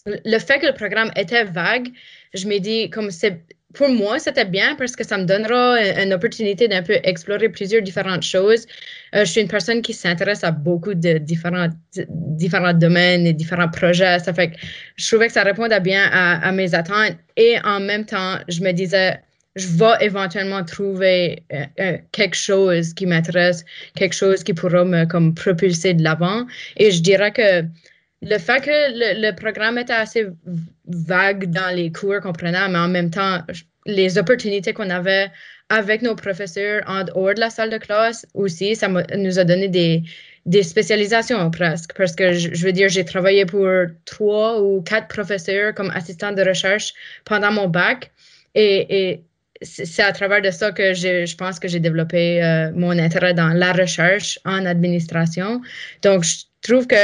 le 0.06 0.40
fait 0.40 0.60
que 0.60 0.68
le 0.68 0.74
programme 0.74 1.12
était 1.16 1.44
vague, 1.44 1.90
je 2.36 2.48
m'ai 2.48 2.60
dit, 2.60 2.90
comme 2.92 3.10
c'est 3.10 3.42
pour 3.74 3.90
moi, 3.90 4.20
c'était 4.20 4.46
bien 4.46 4.76
parce 4.76 4.96
que 4.96 5.04
ça 5.04 5.18
me 5.18 5.26
donnera 5.26 5.80
une, 6.02 6.14
opportunité 6.14 6.68
d'un 6.68 6.84
peu 6.84 6.98
explorer 7.04 7.50
plusieurs 7.50 7.82
différentes 7.82 8.24
choses. 8.24 8.66
Euh, 9.16 9.26
je 9.26 9.32
suis 9.32 9.42
une 9.42 9.48
personne 9.48 9.82
qui 9.82 9.94
s'intéresse 9.94 10.44
à 10.44 10.52
beaucoup 10.52 10.94
de 10.94 11.18
différents, 11.18 11.70
différents 12.10 12.74
domaines 12.74 13.26
et 13.26 13.34
différents 13.34 13.70
projets. 13.70 14.20
Ça 14.20 14.34
fait 14.34 14.52
que 14.52 14.58
je 14.96 15.08
trouvais 15.08 15.28
que 15.28 15.34
ça 15.34 15.44
répondait 15.44 15.80
bien 15.80 16.10
à, 16.12 16.52
mes 16.52 16.74
attentes. 16.74 17.16
Et 17.38 17.58
en 17.64 17.80
même 17.80 18.06
temps, 18.06 18.38
je 18.48 18.62
me 18.62 18.72
disais, 18.72 19.20
je 19.56 19.68
vais 19.68 20.06
éventuellement 20.06 20.64
trouver 20.64 21.44
euh, 21.54 21.66
euh, 21.80 21.98
quelque 22.12 22.36
chose 22.36 22.94
qui 22.94 23.06
m'intéresse, 23.06 23.66
quelque 23.96 24.16
chose 24.16 24.44
qui 24.44 24.54
pourra 24.54 24.86
me 24.86 25.06
comme 25.06 25.34
propulser 25.34 25.94
de 25.94 26.04
l'avant. 26.04 26.46
Et 26.78 26.92
je 26.92 27.02
dirais 27.02 27.32
que 27.32 27.64
le 28.22 28.38
fait 28.38 28.62
que 28.62 28.70
le, 28.70 29.32
programme 29.36 29.78
était 29.78 29.94
assez 29.94 30.28
vague 30.86 31.50
dans 31.50 31.76
les 31.76 31.92
cours 31.92 32.20
qu'on 32.22 32.34
prenait, 32.34 32.68
mais 32.70 32.78
en 32.78 32.88
même 32.88 33.10
temps, 33.10 33.42
les 33.86 34.18
opportunités 34.18 34.74
qu'on 34.74 34.90
avait 34.90 35.32
avec 35.70 36.02
nos 36.02 36.16
professeurs 36.16 36.84
en 36.86 37.04
dehors 37.04 37.34
de 37.34 37.40
la 37.40 37.50
salle 37.50 37.70
de 37.70 37.78
classe 37.78 38.26
aussi, 38.34 38.76
ça 38.76 38.88
nous 38.90 39.40
a 39.40 39.44
donné 39.44 39.70
des, 39.70 40.04
des 40.46 40.64
spécialisations 40.64 41.50
presque. 41.50 41.94
Parce 41.96 42.14
que 42.14 42.34
je, 42.34 42.64
veux 42.64 42.74
dire, 42.74 42.90
j'ai 42.90 43.06
travaillé 43.06 43.46
pour 43.46 43.68
trois 44.06 44.62
ou 44.62 44.82
quatre 44.82 45.08
professeurs 45.08 45.74
comme 45.74 45.90
assistant 45.92 46.32
de 46.32 46.44
recherche 46.44 46.94
pendant 47.26 47.52
mon 47.52 47.68
bac. 47.68 48.12
Et, 48.54 49.12
et 49.12 49.24
c'est 49.62 50.04
à 50.04 50.12
travers 50.12 50.42
de 50.42 50.52
ça 50.52 50.72
que 50.72 50.94
je, 50.94 51.36
pense 51.36 51.60
que 51.60 51.68
j'ai 51.68 51.80
développé 51.80 52.44
euh, 52.44 52.72
mon 52.76 52.98
intérêt 53.00 53.34
dans 53.34 53.50
la 53.50 53.72
recherche 53.74 54.40
en 54.46 54.66
administration. 54.66 55.62
Donc, 56.02 56.24
je 56.24 56.44
trouve 56.62 56.88
que 56.88 56.96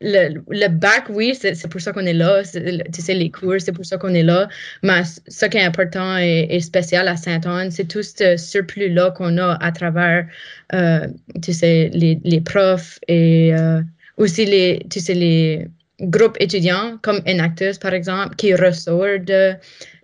le, 0.00 0.42
le 0.48 0.68
bac, 0.68 1.04
oui, 1.08 1.34
c'est 1.34 1.68
pour 1.68 1.80
ça 1.80 1.92
qu'on 1.92 2.06
est 2.06 2.12
là. 2.12 2.42
Tu 2.44 3.00
sais, 3.00 3.14
les 3.14 3.30
cours, 3.30 3.56
c'est 3.58 3.72
pour 3.72 3.84
ça 3.84 3.96
qu'on 3.96 4.14
est 4.14 4.22
là. 4.22 4.48
Mais 4.82 5.02
ce 5.26 5.46
qui 5.46 5.56
est 5.56 5.64
important 5.64 6.18
et, 6.18 6.60
spécial 6.60 7.08
à 7.08 7.16
Saint-Anne, 7.16 7.70
c'est 7.70 7.86
tout 7.86 8.02
ce 8.02 8.36
surplus-là 8.36 9.12
qu'on 9.12 9.38
a 9.38 9.56
à 9.60 9.72
travers, 9.72 10.26
euh, 10.74 11.06
tu 11.42 11.52
sais, 11.52 11.90
les, 11.92 12.20
les 12.24 12.40
profs 12.40 12.98
et 13.08 13.54
euh, 13.54 13.80
aussi 14.16 14.44
les, 14.44 14.86
tu 14.90 15.00
sais, 15.00 15.14
les 15.14 15.68
groupes 16.00 16.36
étudiants 16.40 16.98
comme 17.02 17.20
Enactus, 17.26 17.78
par 17.78 17.94
exemple, 17.94 18.36
qui 18.36 18.54
ressort 18.54 19.18
de 19.20 19.54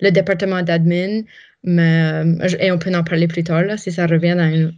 le 0.00 0.10
département 0.10 0.62
d'admin. 0.62 1.22
Mais, 1.64 2.24
euh, 2.24 2.48
et 2.58 2.72
on 2.72 2.78
peut 2.78 2.92
en 2.94 3.04
parler 3.04 3.28
plus 3.28 3.44
tard, 3.44 3.62
là, 3.62 3.76
si 3.76 3.92
ça 3.92 4.06
revient 4.06 4.34
dans 4.36 4.52
une 4.52 4.72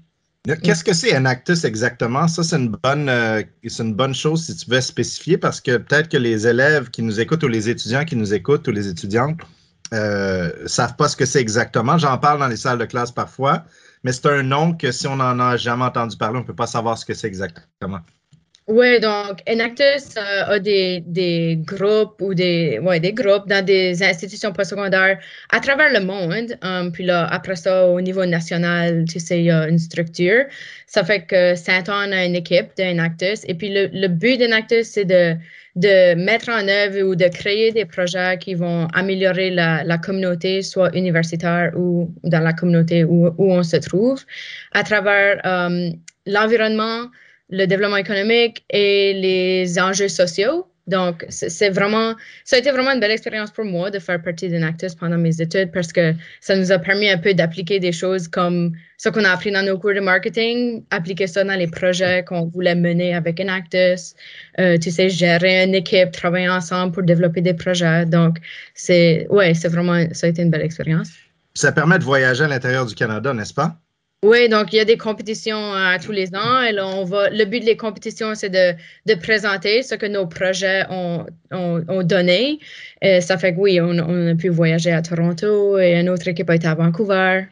Qu'est-ce 0.62 0.84
que 0.84 0.92
c'est 0.92 1.16
Enactus 1.16 1.64
exactement? 1.64 2.28
Ça, 2.28 2.42
c'est 2.42 2.56
une 2.56 2.68
bonne 2.68 3.08
euh, 3.08 3.42
une 3.78 3.94
bonne 3.94 4.14
chose 4.14 4.44
si 4.44 4.54
tu 4.54 4.70
veux 4.70 4.82
spécifier 4.82 5.38
parce 5.38 5.58
que 5.58 5.78
peut-être 5.78 6.10
que 6.10 6.18
les 6.18 6.46
élèves 6.46 6.90
qui 6.90 7.02
nous 7.02 7.18
écoutent 7.18 7.42
ou 7.44 7.48
les 7.48 7.70
étudiants 7.70 8.04
qui 8.04 8.14
nous 8.14 8.34
écoutent 8.34 8.68
ou 8.68 8.70
les 8.70 8.86
étudiantes 8.86 9.40
ne 9.90 9.96
euh, 9.98 10.68
savent 10.68 10.96
pas 10.96 11.08
ce 11.08 11.16
que 11.16 11.24
c'est 11.24 11.40
exactement. 11.40 11.96
J'en 11.96 12.18
parle 12.18 12.40
dans 12.40 12.48
les 12.48 12.58
salles 12.58 12.78
de 12.78 12.84
classe 12.84 13.10
parfois, 13.10 13.64
mais 14.02 14.12
c'est 14.12 14.26
un 14.26 14.42
nom 14.42 14.74
que 14.74 14.92
si 14.92 15.06
on 15.06 15.16
n'en 15.16 15.40
a 15.40 15.56
jamais 15.56 15.84
entendu 15.84 16.14
parler, 16.18 16.36
on 16.36 16.42
ne 16.42 16.46
peut 16.46 16.54
pas 16.54 16.66
savoir 16.66 16.98
ce 16.98 17.06
que 17.06 17.14
c'est 17.14 17.26
exactement. 17.26 18.00
Oui, 18.66 18.98
donc 18.98 19.42
Enactus 19.46 20.16
euh, 20.16 20.54
a 20.54 20.58
des, 20.58 21.02
des, 21.06 21.58
groupes 21.62 22.18
ou 22.22 22.32
des, 22.32 22.78
ouais, 22.78 22.98
des 22.98 23.12
groupes 23.12 23.46
dans 23.46 23.62
des 23.62 24.02
institutions 24.02 24.52
postsecondaires 24.54 25.18
à 25.50 25.60
travers 25.60 25.92
le 25.92 26.00
monde. 26.00 26.56
Um, 26.62 26.90
puis 26.90 27.04
là, 27.04 27.26
après 27.26 27.56
ça, 27.56 27.86
au 27.86 28.00
niveau 28.00 28.24
national, 28.24 29.04
tu 29.04 29.20
sais, 29.20 29.40
il 29.40 29.44
y 29.44 29.50
a 29.50 29.68
une 29.68 29.78
structure. 29.78 30.46
Ça 30.86 31.04
fait 31.04 31.26
que 31.26 31.54
Saint-Anne 31.54 32.14
a 32.14 32.24
une 32.24 32.36
équipe 32.36 32.68
d'Enactus. 32.78 33.44
Et 33.48 33.54
puis 33.54 33.68
le, 33.68 33.90
le 33.92 34.08
but 34.08 34.38
d'Enactus, 34.38 34.86
c'est 34.86 35.04
de, 35.04 35.36
de 35.76 36.14
mettre 36.14 36.48
en 36.48 36.66
œuvre 36.66 37.02
ou 37.02 37.16
de 37.16 37.28
créer 37.28 37.70
des 37.70 37.84
projets 37.84 38.38
qui 38.38 38.54
vont 38.54 38.86
améliorer 38.94 39.50
la, 39.50 39.84
la 39.84 39.98
communauté, 39.98 40.62
soit 40.62 40.90
universitaire 40.96 41.72
ou 41.76 42.14
dans 42.22 42.40
la 42.40 42.54
communauté 42.54 43.04
où, 43.04 43.26
où 43.26 43.52
on 43.52 43.62
se 43.62 43.76
trouve, 43.76 44.24
à 44.72 44.84
travers 44.84 45.38
um, 45.44 45.92
l'environnement, 46.24 47.10
le 47.50 47.66
développement 47.66 47.96
économique 47.96 48.64
et 48.70 49.12
les 49.14 49.78
enjeux 49.78 50.08
sociaux. 50.08 50.66
Donc, 50.86 51.24
c'est 51.30 51.70
vraiment, 51.70 52.14
ça 52.44 52.56
a 52.56 52.58
été 52.58 52.70
vraiment 52.70 52.90
une 52.90 53.00
belle 53.00 53.10
expérience 53.10 53.50
pour 53.50 53.64
moi 53.64 53.90
de 53.90 53.98
faire 53.98 54.20
partie 54.20 54.50
d'Enactus 54.50 54.94
pendant 54.94 55.16
mes 55.16 55.40
études 55.40 55.72
parce 55.72 55.92
que 55.94 56.12
ça 56.40 56.56
nous 56.56 56.72
a 56.72 56.78
permis 56.78 57.08
un 57.08 57.16
peu 57.16 57.32
d'appliquer 57.32 57.80
des 57.80 57.92
choses 57.92 58.28
comme 58.28 58.72
ce 58.98 59.08
qu'on 59.08 59.24
a 59.24 59.30
appris 59.30 59.50
dans 59.50 59.64
nos 59.64 59.78
cours 59.78 59.94
de 59.94 60.00
marketing, 60.00 60.84
appliquer 60.90 61.26
ça 61.26 61.42
dans 61.42 61.58
les 61.58 61.68
projets 61.68 62.22
qu'on 62.22 62.46
voulait 62.48 62.74
mener 62.74 63.14
avec 63.14 63.40
Enactus, 63.40 64.14
euh, 64.60 64.76
tu 64.76 64.90
sais, 64.90 65.08
gérer 65.08 65.64
une 65.64 65.74
équipe, 65.74 66.10
travailler 66.10 66.50
ensemble 66.50 66.92
pour 66.92 67.02
développer 67.02 67.40
des 67.40 67.54
projets. 67.54 68.04
Donc, 68.04 68.36
c'est, 68.74 69.26
ouais, 69.30 69.54
c'est 69.54 69.68
vraiment, 69.68 70.04
ça 70.12 70.26
a 70.26 70.30
été 70.30 70.42
une 70.42 70.50
belle 70.50 70.62
expérience. 70.62 71.08
Ça 71.54 71.72
permet 71.72 71.98
de 71.98 72.04
voyager 72.04 72.44
à 72.44 72.48
l'intérieur 72.48 72.84
du 72.84 72.94
Canada, 72.94 73.32
n'est-ce 73.32 73.54
pas? 73.54 73.78
Oui, 74.24 74.48
donc 74.48 74.72
il 74.72 74.76
y 74.76 74.80
a 74.80 74.86
des 74.86 74.96
compétitions 74.96 75.74
euh, 75.74 75.98
tous 76.02 76.10
les 76.10 76.34
ans. 76.34 76.62
Et 76.62 76.74
on 76.80 77.04
va, 77.04 77.28
le 77.28 77.44
but 77.44 77.62
des 77.62 77.76
compétitions, 77.76 78.34
c'est 78.34 78.48
de, 78.48 78.74
de, 79.04 79.14
présenter 79.20 79.82
ce 79.82 79.94
que 79.96 80.06
nos 80.06 80.26
projets 80.26 80.86
ont, 80.88 81.26
ont, 81.50 82.02
donné. 82.02 82.58
Et 83.02 83.20
ça 83.20 83.36
fait 83.36 83.54
que 83.54 83.60
oui, 83.60 83.82
on, 83.82 83.90
on, 83.90 84.32
a 84.32 84.34
pu 84.34 84.48
voyager 84.48 84.92
à 84.92 85.02
Toronto 85.02 85.78
et 85.78 86.00
une 86.00 86.08
autre 86.08 86.26
équipe 86.26 86.48
a 86.48 86.54
été 86.54 86.66
à 86.66 86.74
Vancouver. 86.74 87.44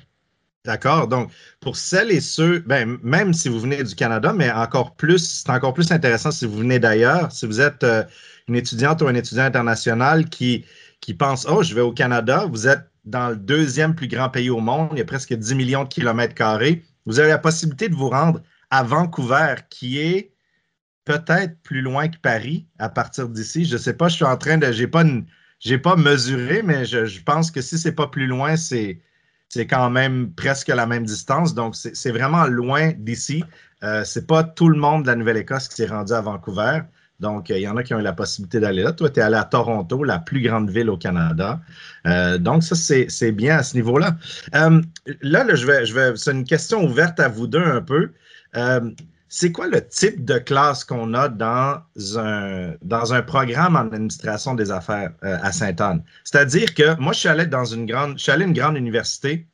D'accord. 0.65 1.09
Donc, 1.09 1.31
pour 1.61 1.77
celles 1.77 2.11
et 2.11 2.23
ceux, 2.23 2.61
ben, 2.61 2.97
même 3.03 3.35
si 3.35 3.51
vous 3.51 3.61
venez 3.61 3.85
du 3.85 3.95
Canada, 3.95 4.33
mais 4.33 4.51
encore 4.51 4.95
plus, 4.95 5.43
c'est 5.45 5.51
encore 5.51 5.75
plus 5.75 5.93
intéressant 5.93 6.31
si 6.31 6.47
vous 6.47 6.57
venez 6.57 6.79
d'ailleurs. 6.79 7.33
Si 7.33 7.45
vous 7.45 7.61
êtes 7.61 7.85
euh, 7.85 8.03
une 8.49 8.57
étudiante 8.57 9.03
ou 9.03 9.09
un 9.09 9.15
étudiant 9.15 9.45
international 9.45 10.31
qui, 10.31 10.65
qui 11.03 11.13
pense, 11.13 11.47
oh, 11.47 11.63
je 11.63 11.75
vais 11.75 11.83
au 11.83 11.93
Canada, 11.93 12.47
vous 12.49 12.67
êtes 12.67 12.92
dans 13.05 13.31
le 13.31 13.37
deuxième 13.37 13.95
plus 13.95 14.09
grand 14.09 14.29
pays 14.29 14.51
au 14.51 14.61
monde. 14.61 14.91
Il 14.93 14.99
y 14.99 15.03
a 15.03 15.05
presque 15.05 15.33
10 15.35 15.55
millions 15.55 15.85
de 15.85 15.89
kilomètres 15.89 16.35
carrés. 16.35 16.85
Vous 17.07 17.19
avez 17.19 17.29
la 17.29 17.39
possibilité 17.39 17.89
de 17.89 17.95
vous 17.95 18.09
rendre 18.09 18.41
à 18.71 18.83
Vancouver, 18.83 19.57
qui 19.71 19.99
est 19.99 20.33
peut-être 21.05 21.61
plus 21.63 21.83
loin 21.83 22.09
que 22.09 22.19
Paris 22.19 22.67
à 22.79 22.89
partir 22.89 23.29
d'ici. 23.29 23.65
Je 23.65 23.75
ne 23.75 23.79
sais 23.79 23.95
pas, 23.95 24.09
je 24.09 24.17
suis 24.17 24.25
en 24.25 24.37
train 24.37 24.59
de. 24.59 24.71
Je 24.71 24.83
n'ai 24.83 24.89
pas, 24.89 25.05
pas 25.83 25.97
mesuré, 25.97 26.63
mais 26.63 26.85
je, 26.85 27.23
pense 27.23 27.51
que 27.51 27.61
si 27.61 27.79
ce 27.79 27.89
n'est 27.89 27.95
pas 27.95 28.09
plus 28.09 28.27
loin, 28.27 28.57
c'est. 28.57 29.01
C'est 29.49 29.67
quand 29.67 29.91
même 29.91 30.33
presque 30.33 30.69
la 30.69 30.87
même 30.87 31.05
distance. 31.05 31.55
Donc, 31.55 31.77
c'est 31.77 32.11
vraiment 32.11 32.47
loin 32.47 32.93
d'ici. 32.97 33.45
Euh, 33.85 34.03
ce 34.03 34.19
n'est 34.19 34.25
pas 34.25 34.45
tout 34.45 34.71
le 34.71 34.79
monde 34.79 35.03
de 35.03 35.09
la 35.09 35.15
Nouvelle-Écosse 35.15 35.69
qui 35.69 35.75
s'est 35.75 35.89
rendu 35.89 36.15
à 36.15 36.23
Vancouver. 36.23 36.81
Donc, 37.23 37.51
euh, 37.51 37.59
il 37.59 37.63
y 37.63 37.69
en 37.69 37.77
a 37.77 37.85
qui 37.85 37.95
ont 37.95 38.01
eu 38.01 38.03
la 38.03 38.13
possibilité 38.13 38.61
d'aller 38.61 38.83
là. 38.83 38.93
Toi, 38.93 39.09
tu 39.09 39.21
es 39.21 39.23
allé 39.23 39.37
à 39.37 39.45
Toronto, 39.45 40.03
la 40.03 40.19
plus 40.19 40.43
grande 40.43 40.69
ville 40.69 40.91
au 40.91 40.97
Canada. 40.97 41.61
Euh, 42.07 42.37
donc, 42.37 42.65
ça, 42.65 42.75
c'est 42.75 43.33
bien 43.33 43.59
à 43.59 43.63
ce 43.63 43.77
niveau-là. 43.77 44.17
Euh, 44.55 44.83
là, 45.23 45.55
je 45.55 45.65
vais, 45.65 45.87
je 45.87 45.95
vais, 45.95 46.17
c'est 46.17 46.33
une 46.33 46.45
question 46.45 46.85
ouverte 46.85 47.21
à 47.21 47.29
vous 47.29 47.47
deux 47.47 47.65
un 47.65 47.81
peu. 47.81 48.11
c'est 49.29 49.53
quoi 49.53 49.67
le 49.67 49.87
type 49.87 50.25
de 50.27 50.37
classe 50.37 50.85
qu'on 50.85 51.15
a 51.15 51.29
dans 51.29 51.81
un, 52.17 52.75
dans 52.83 53.15
un 53.15 53.23
programme 53.23 53.77
en 53.77 53.87
administration 53.87 54.55
des 54.55 54.71
affaires 54.71 55.13
à 55.23 55.53
Sainte-Anne? 55.53 56.03
C'est-à-dire 56.25 56.75
que 56.75 56.99
moi, 57.01 57.13
je 57.13 57.21
suis 57.21 57.29
allé 57.29 57.47
dans 57.47 57.65
une 57.65 57.87
grande, 57.87 58.19
je 58.19 58.31
une 58.33 58.53
grande 58.53 58.77
université 58.77 59.47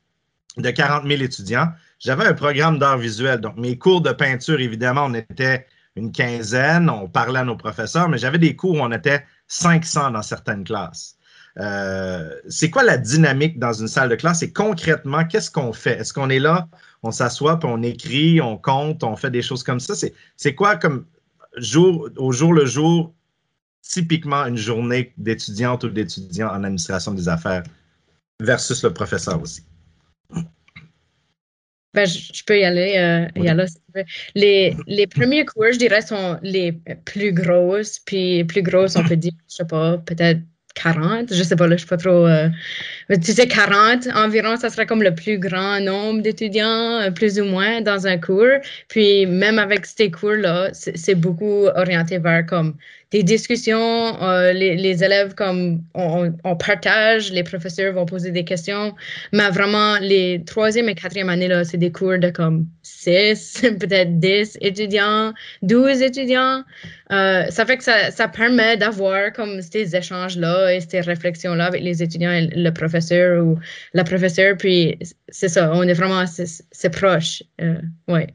de 0.57 0.69
40 0.71 1.07
000 1.07 1.21
étudiants. 1.21 1.69
J'avais 1.99 2.25
un 2.25 2.33
programme 2.33 2.79
d'art 2.79 2.97
visuel. 2.97 3.39
Donc, 3.39 3.57
mes 3.57 3.77
cours 3.77 4.01
de 4.01 4.11
peinture, 4.11 4.59
évidemment, 4.59 5.05
on 5.05 5.13
était 5.13 5.67
une 5.99 6.11
quinzaine, 6.11 6.89
on 6.89 7.07
parlait 7.07 7.39
à 7.39 7.45
nos 7.45 7.55
professeurs, 7.55 8.09
mais 8.09 8.17
j'avais 8.17 8.39
des 8.39 8.55
cours 8.55 8.75
où 8.75 8.79
on 8.79 8.91
était 8.91 9.23
500 9.47 10.11
dans 10.11 10.21
certaines 10.21 10.63
classes. 10.63 11.17
Euh, 11.57 12.35
c'est 12.47 12.69
quoi 12.69 12.83
la 12.83 12.97
dynamique 12.97 13.59
dans 13.59 13.73
une 13.73 13.87
salle 13.87 14.09
de 14.09 14.15
classe 14.15 14.41
et 14.43 14.53
concrètement, 14.53 15.25
qu'est-ce 15.25 15.51
qu'on 15.51 15.73
fait? 15.73 15.99
Est-ce 15.99 16.13
qu'on 16.13 16.29
est 16.29 16.39
là, 16.39 16.67
on 17.03 17.11
s'assoit, 17.11 17.59
puis 17.59 17.69
on 17.71 17.81
écrit, 17.81 18.39
on 18.39 18.57
compte, 18.57 19.03
on 19.03 19.15
fait 19.15 19.31
des 19.31 19.41
choses 19.41 19.63
comme 19.63 19.79
ça? 19.79 19.93
C'est 20.37 20.55
quoi 20.55 20.77
comme 20.77 21.05
jour, 21.57 22.09
au 22.17 22.31
jour 22.31 22.53
le 22.53 22.65
jour, 22.65 23.13
typiquement 23.81 24.45
une 24.45 24.57
journée 24.57 25.13
d'étudiante 25.17 25.83
ou 25.83 25.89
d'étudiant 25.89 26.49
en 26.49 26.63
administration 26.63 27.13
des 27.13 27.27
affaires 27.27 27.63
versus 28.41 28.83
le 28.83 28.93
professeur 28.93 29.41
aussi? 29.41 29.63
Ben, 31.93 32.05
je, 32.05 32.43
peux 32.43 32.59
y 32.59 32.63
aller. 32.63 32.95
Euh, 32.97 33.41
y 33.41 33.49
aller 33.49 33.65
les, 34.35 34.75
les 34.85 35.07
premiers 35.07 35.43
cours, 35.45 35.71
je 35.71 35.77
dirais, 35.77 36.01
sont 36.01 36.37
les 36.43 36.71
plus 37.05 37.31
grosses. 37.31 37.99
Puis 37.99 38.43
plus 38.43 38.61
grosses, 38.61 38.95
on 38.95 39.03
peut 39.03 39.15
dire, 39.15 39.33
je 39.49 39.55
sais 39.55 39.65
pas, 39.65 39.97
peut-être 39.97 40.41
40. 40.75 41.33
Je 41.33 41.43
sais 41.43 41.55
pas, 41.55 41.67
là, 41.67 41.75
je 41.75 41.81
suis 41.81 41.89
pas 41.89 41.97
trop. 41.97 42.27
Euh, 42.27 42.49
tu 43.17 43.33
sais, 43.33 43.47
40 43.47 44.07
environ, 44.15 44.55
ça 44.55 44.69
serait 44.69 44.85
comme 44.85 45.01
le 45.01 45.15
plus 45.15 45.39
grand 45.39 45.79
nombre 45.79 46.21
d'étudiants, 46.21 47.01
euh, 47.01 47.11
plus 47.11 47.39
ou 47.39 47.45
moins, 47.45 47.81
dans 47.81 48.05
un 48.05 48.17
cours. 48.17 48.59
Puis 48.87 49.25
même 49.25 49.57
avec 49.57 49.85
ces 49.85 50.11
cours-là, 50.11 50.69
c'est 50.73 51.15
beaucoup 51.15 51.65
orienté 51.75 52.19
vers 52.19 52.45
comme 52.45 52.75
des 53.11 53.23
discussions, 53.23 54.21
euh, 54.21 54.53
les, 54.53 54.75
les, 54.75 55.03
élèves 55.03 55.33
comme 55.33 55.81
on, 55.95 56.31
on, 56.43 56.55
partage, 56.55 57.31
les 57.31 57.41
professeurs 57.41 57.93
vont 57.93 58.05
poser 58.05 58.29
des 58.29 58.43
questions, 58.43 58.93
mais 59.33 59.49
vraiment 59.49 59.97
les 59.99 60.43
troisième 60.45 60.89
et 60.89 60.95
quatrième 60.95 61.29
années 61.29 61.47
là, 61.47 61.63
c'est 61.63 61.77
des 61.77 61.91
cours 61.91 62.19
de 62.19 62.29
comme 62.29 62.67
6, 62.83 63.61
peut-être 63.79 64.19
10 64.19 64.59
étudiants, 64.61 65.33
12 65.63 66.03
étudiants. 66.03 66.63
Euh, 67.11 67.45
ça 67.49 67.65
fait 67.65 67.77
que 67.77 67.83
ça, 67.83 68.11
ça 68.11 68.27
permet 68.27 68.77
d'avoir 68.77 69.33
comme 69.33 69.59
ces 69.63 69.95
échanges 69.95 70.37
là 70.37 70.71
et 70.71 70.79
ces 70.79 71.01
réflexions 71.01 71.55
là 71.55 71.65
avec 71.65 71.81
les 71.81 72.03
étudiants 72.03 72.31
et 72.31 72.47
le 72.53 72.69
professeur 72.69 72.98
professeur 72.99 73.43
ou 73.43 73.59
la 73.93 74.03
professeure. 74.03 74.57
Puis 74.57 74.97
c'est 75.29 75.49
ça, 75.49 75.71
on 75.73 75.83
est 75.83 75.93
vraiment, 75.93 76.25
c'est 76.27 76.89
proche. 76.89 77.43
Euh, 77.61 77.81
ouais. 78.07 78.33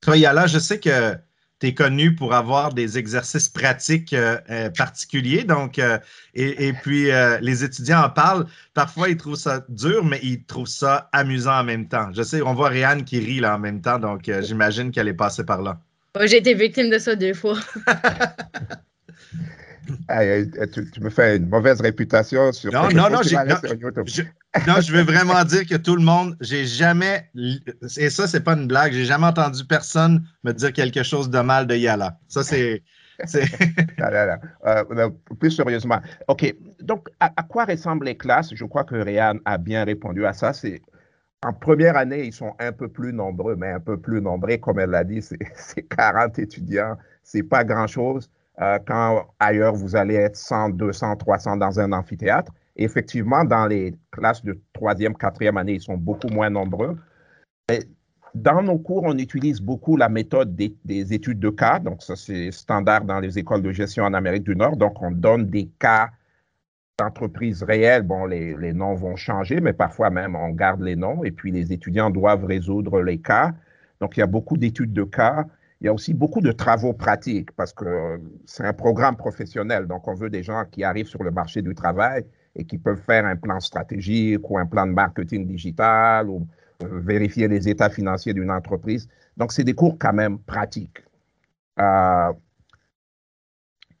Toi, 0.00 0.16
Yala, 0.16 0.46
je 0.46 0.58
sais 0.58 0.78
que 0.78 1.14
tu 1.60 1.66
es 1.66 1.74
connu 1.74 2.14
pour 2.14 2.32
avoir 2.32 2.72
des 2.72 2.96
exercices 2.96 3.50
pratiques 3.50 4.14
euh, 4.14 4.38
euh, 4.48 4.70
particuliers. 4.70 5.44
Donc, 5.44 5.78
euh, 5.78 5.98
et, 6.34 6.72
puis, 6.72 7.10
les 7.40 7.64
étudiants 7.64 8.02
en 8.02 8.10
parlent. 8.10 8.46
Parfois, 8.72 9.10
ils 9.10 9.16
trouvent 9.16 9.36
ça 9.36 9.64
dur, 9.68 10.04
mais 10.04 10.20
ils 10.22 10.44
trouvent 10.44 10.66
ça 10.66 11.10
amusant 11.12 11.60
en 11.60 11.64
même 11.64 11.86
temps. 11.88 12.10
Je 12.14 12.22
sais, 12.22 12.40
on 12.40 12.54
voit 12.54 12.68
Réanne 12.68 13.04
qui 13.04 13.18
rit 13.18 13.40
là 13.40 13.56
en 13.56 13.58
même 13.58 13.82
temps, 13.82 13.98
donc 13.98 14.30
j'imagine 14.40 14.90
qu'elle 14.90 15.08
est 15.08 15.14
passée 15.14 15.44
par 15.44 15.60
là. 15.60 15.78
J'ai 16.24 16.38
été 16.38 16.54
victime 16.54 16.90
de 16.90 16.98
ça 16.98 17.14
deux 17.14 17.34
fois. 17.34 17.58
tu, 20.72 21.00
me 21.00 21.10
fais 21.10 21.36
une 21.36 21.48
mauvaise 21.48 21.80
réputation 21.80 22.52
sur. 22.52 22.72
Non, 22.72 22.88
non, 22.94 23.10
non, 23.10 23.22
je, 23.22 23.34
non, 24.66 24.80
je 24.80 24.92
veux 24.92 25.02
vraiment 25.02 25.44
dire 25.44 25.66
que 25.66 25.76
tout 25.76 25.96
le 25.96 26.02
monde, 26.02 26.36
j'ai 26.40 26.66
jamais, 26.66 27.30
et 27.96 28.10
ça, 28.10 28.26
c'est 28.26 28.40
pas 28.40 28.54
une 28.54 28.66
blague, 28.66 28.92
j'ai 28.92 29.04
jamais 29.04 29.26
entendu 29.26 29.64
personne 29.64 30.24
me 30.44 30.52
dire 30.52 30.72
quelque 30.72 31.02
chose 31.02 31.30
de 31.30 31.40
mal 31.40 31.66
de 31.66 31.76
Yala. 31.76 32.18
Ça, 32.28 32.42
c'est. 32.42 32.82
Euh, 34.02 35.10
plus 35.38 35.50
sérieusement. 35.50 36.00
OK. 36.28 36.54
Donc, 36.80 37.08
à, 37.20 37.30
quoi 37.42 37.66
ressemblent 37.66 38.06
les 38.06 38.16
classes? 38.16 38.54
Je 38.54 38.64
crois 38.64 38.84
que 38.84 38.94
Réan 38.94 39.34
a 39.44 39.58
bien 39.58 39.84
répondu 39.84 40.24
à 40.24 40.32
ça. 40.32 40.54
C'est 40.54 40.80
en 41.42 41.52
première 41.52 41.96
année, 41.98 42.24
ils 42.24 42.32
sont 42.32 42.54
un 42.58 42.72
peu 42.72 42.88
plus 42.88 43.12
nombreux, 43.12 43.56
mais 43.56 43.72
un 43.72 43.80
peu 43.80 43.98
plus 43.98 44.20
nombreux, 44.20 44.56
comme 44.56 44.78
elle 44.78 44.90
l'a 44.90 45.04
dit, 45.04 45.22
c'est 45.22 45.82
40 45.96 46.38
étudiants. 46.38 46.96
C'est 47.22 47.42
pas 47.42 47.64
grand-chose. 47.64 48.30
Euh, 48.60 48.78
quand 48.86 49.26
ailleurs, 49.38 49.74
vous 49.74 49.96
allez 49.96 50.14
être 50.14 50.36
100, 50.36 50.70
200, 50.70 51.16
300 51.16 51.56
dans 51.56 51.80
un 51.80 51.92
amphithéâtre. 51.92 52.52
effectivement, 52.76 53.44
dans 53.44 53.66
les 53.66 53.94
classes 54.10 54.44
de 54.44 54.58
troisième, 54.72 55.14
quatrième 55.14 55.56
année, 55.56 55.74
ils 55.74 55.80
sont 55.80 55.96
beaucoup 55.96 56.28
moins 56.28 56.50
nombreux. 56.50 56.96
dans 58.34 58.62
nos 58.62 58.78
cours, 58.78 59.02
on 59.04 59.16
utilise 59.18 59.60
beaucoup 59.60 59.96
la 59.96 60.08
méthode 60.08 60.54
des, 60.54 61.12
études 61.12 61.40
de 61.40 61.50
cas. 61.50 61.78
Donc, 61.78 62.02
ça, 62.02 62.16
c'est 62.16 62.50
standard 62.52 63.04
dans 63.04 63.20
les 63.20 63.38
écoles 63.38 63.62
de 63.62 63.72
gestion 63.72 64.04
en 64.04 64.14
Amérique 64.14 64.44
du 64.44 64.56
Nord. 64.56 64.76
Donc, 64.76 65.02
on 65.02 65.10
donne 65.10 65.46
des 65.46 65.68
cas 65.78 66.10
d'entreprises 66.98 67.62
réelles. 67.62 68.02
Bon, 68.02 68.26
les, 68.26 68.56
les, 68.56 68.72
noms 68.72 68.94
vont 68.94 69.16
changer, 69.16 69.60
mais 69.60 69.72
parfois 69.72 70.10
même, 70.10 70.36
on 70.36 70.50
garde 70.50 70.82
les 70.82 70.96
noms. 70.96 71.24
Et 71.24 71.32
puis, 71.32 71.50
les 71.50 71.72
étudiants 71.72 72.10
doivent 72.10 72.44
résoudre 72.44 73.02
les 73.02 73.18
cas. 73.18 73.52
Donc, 74.00 74.16
il 74.16 74.20
y 74.20 74.22
a 74.22 74.26
beaucoup 74.26 74.56
d'études 74.56 74.92
de 74.92 75.04
cas. 75.04 75.46
Il 75.80 75.86
y 75.86 75.88
a 75.88 75.94
aussi 75.94 76.12
beaucoup 76.12 76.42
de 76.42 76.52
travaux 76.52 76.92
pratiques 76.92 77.52
parce 77.52 77.72
que 77.72 78.20
c'est 78.44 78.64
un 78.64 78.74
programme 78.74 79.16
professionnel. 79.16 79.86
Donc, 79.86 80.06
on 80.08 80.14
veut 80.14 80.28
des 80.28 80.42
gens 80.42 80.64
qui 80.70 80.84
arrivent 80.84 81.08
sur 81.08 81.22
le 81.22 81.30
marché 81.30 81.62
du 81.62 81.74
travail 81.74 82.26
et 82.54 82.64
qui 82.64 82.76
peuvent 82.76 83.00
faire 83.00 83.24
un 83.24 83.36
plan 83.36 83.60
stratégique 83.60 84.48
ou 84.50 84.58
un 84.58 84.66
plan 84.66 84.86
de 84.86 84.92
marketing 84.92 85.46
digital 85.46 86.28
ou 86.28 86.46
euh, 86.82 87.00
vérifier 87.00 87.48
les 87.48 87.68
états 87.68 87.88
financiers 87.88 88.34
d'une 88.34 88.50
entreprise. 88.50 89.08
Donc, 89.38 89.52
c'est 89.52 89.64
des 89.64 89.74
cours 89.74 89.96
quand 89.98 90.12
même 90.12 90.38
pratiques. 90.38 90.98
Euh, 91.78 92.32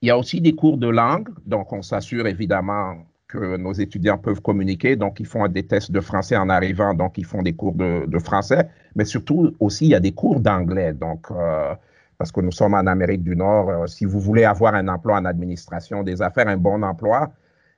il 0.02 0.08
y 0.08 0.10
a 0.10 0.18
aussi 0.18 0.40
des 0.42 0.54
cours 0.54 0.76
de 0.76 0.88
langue. 0.88 1.30
Donc, 1.46 1.72
on 1.72 1.80
s'assure 1.80 2.26
évidemment 2.26 3.06
que 3.30 3.56
nos 3.56 3.72
étudiants 3.72 4.18
peuvent 4.18 4.40
communiquer. 4.40 4.96
Donc, 4.96 5.20
ils 5.20 5.26
font 5.26 5.46
des 5.48 5.66
tests 5.66 5.90
de 5.92 6.00
français 6.00 6.36
en 6.36 6.48
arrivant, 6.48 6.94
donc 6.94 7.18
ils 7.18 7.24
font 7.24 7.42
des 7.42 7.52
cours 7.52 7.74
de, 7.74 8.18
français. 8.18 8.68
Mais 8.96 9.04
surtout 9.04 9.54
aussi, 9.60 9.86
il 9.86 9.90
y 9.90 9.94
a 9.94 10.00
des 10.00 10.12
cours 10.12 10.40
d'anglais. 10.40 10.92
Donc, 10.92 11.30
euh, 11.30 11.74
parce 12.18 12.32
que 12.32 12.40
nous 12.40 12.52
sommes 12.52 12.74
en 12.74 12.86
Amérique 12.86 13.22
du 13.22 13.36
Nord, 13.36 13.70
euh, 13.70 13.86
si 13.86 14.04
vous 14.04 14.20
voulez 14.20 14.44
avoir 14.44 14.74
un 14.74 14.88
emploi 14.88 15.16
en 15.16 15.24
administration 15.24 16.02
des 16.02 16.20
affaires, 16.20 16.48
un 16.48 16.56
bon 16.56 16.82
emploi, 16.82 17.32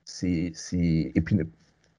c'est, 0.05 0.53
et 0.72 1.20
puis 1.20 1.38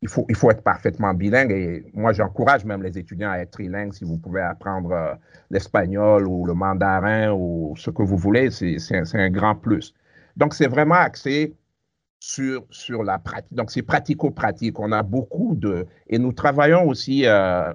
il 0.02 0.10
faut, 0.10 0.26
il 0.28 0.36
faut 0.36 0.52
être 0.52 0.62
parfaitement 0.62 1.14
bilingue. 1.14 1.52
Et 1.52 1.86
moi, 1.94 2.12
j'encourage 2.12 2.66
même 2.66 2.84
les 2.84 2.98
étudiants 2.98 3.32
à 3.32 3.38
être 3.38 3.52
trilingues. 3.52 3.94
Si 3.94 4.04
vous 4.04 4.18
pouvez 4.18 4.42
apprendre 4.42 4.92
euh, 4.92 5.14
l'espagnol 5.50 6.28
ou 6.28 6.46
le 6.46 6.54
mandarin 6.54 7.32
ou 7.32 7.74
ce 7.78 7.90
que 7.90 8.04
vous 8.04 8.18
voulez, 8.18 8.52
c'est, 8.52 8.78
c'est 8.80 9.16
un 9.16 9.30
grand 9.30 9.56
plus. 9.56 9.94
Donc, 10.36 10.54
c'est 10.54 10.68
vraiment 10.68 10.96
axé 10.96 11.56
sur, 12.24 12.66
sur 12.70 13.04
la 13.04 13.20
pratique. 13.20 13.54
Donc, 13.54 13.70
c'est 13.70 13.82
pratico-pratique. 13.82 14.80
On 14.80 14.94
a 14.94 15.04
beaucoup 15.04 15.56
de... 15.56 15.86
Et 16.08 16.18
nous 16.18 16.32
travaillons 16.32 16.88
aussi... 16.88 17.26
Euh, 17.26 17.74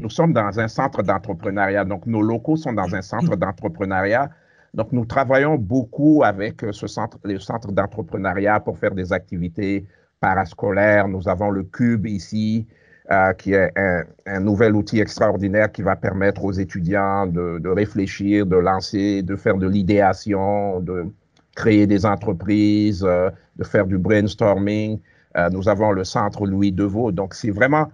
nous 0.00 0.08
sommes 0.08 0.32
dans 0.32 0.58
un 0.58 0.68
centre 0.68 1.02
d'entrepreneuriat. 1.02 1.84
Donc, 1.84 2.06
nos 2.06 2.22
locaux 2.22 2.56
sont 2.56 2.72
dans 2.72 2.94
un 2.94 3.02
centre 3.02 3.36
d'entrepreneuriat. 3.36 4.30
Donc, 4.72 4.90
nous 4.92 5.04
travaillons 5.04 5.56
beaucoup 5.56 6.22
avec 6.24 6.64
euh, 6.64 6.72
ce 6.72 6.86
centre, 6.86 7.18
le 7.24 7.38
centre 7.38 7.72
d'entrepreneuriat 7.72 8.60
pour 8.60 8.78
faire 8.78 8.94
des 8.94 9.12
activités 9.12 9.86
parascolaires. 10.18 11.06
Nous 11.06 11.28
avons 11.28 11.50
le 11.50 11.62
Cube 11.62 12.06
ici, 12.06 12.66
euh, 13.10 13.34
qui 13.34 13.52
est 13.52 13.70
un, 13.76 14.04
un, 14.24 14.40
nouvel 14.40 14.74
outil 14.74 14.98
extraordinaire 14.98 15.70
qui 15.70 15.82
va 15.82 15.94
permettre 15.94 16.42
aux 16.42 16.52
étudiants 16.52 17.26
de, 17.26 17.58
de 17.58 17.68
réfléchir, 17.68 18.46
de 18.46 18.56
lancer, 18.56 19.22
de 19.22 19.36
faire 19.36 19.58
de 19.58 19.68
l'idéation, 19.68 20.80
de, 20.80 21.12
créer 21.56 21.88
des 21.88 22.06
entreprises, 22.06 23.02
euh, 23.04 23.30
de 23.56 23.64
faire 23.64 23.86
du 23.86 23.98
brainstorming. 23.98 25.00
Euh, 25.36 25.48
nous 25.50 25.68
avons 25.68 25.90
le 25.90 26.04
centre 26.04 26.46
Louis 26.46 26.70
Deveau. 26.70 27.10
Donc, 27.10 27.34
c'est 27.34 27.50
vraiment, 27.50 27.90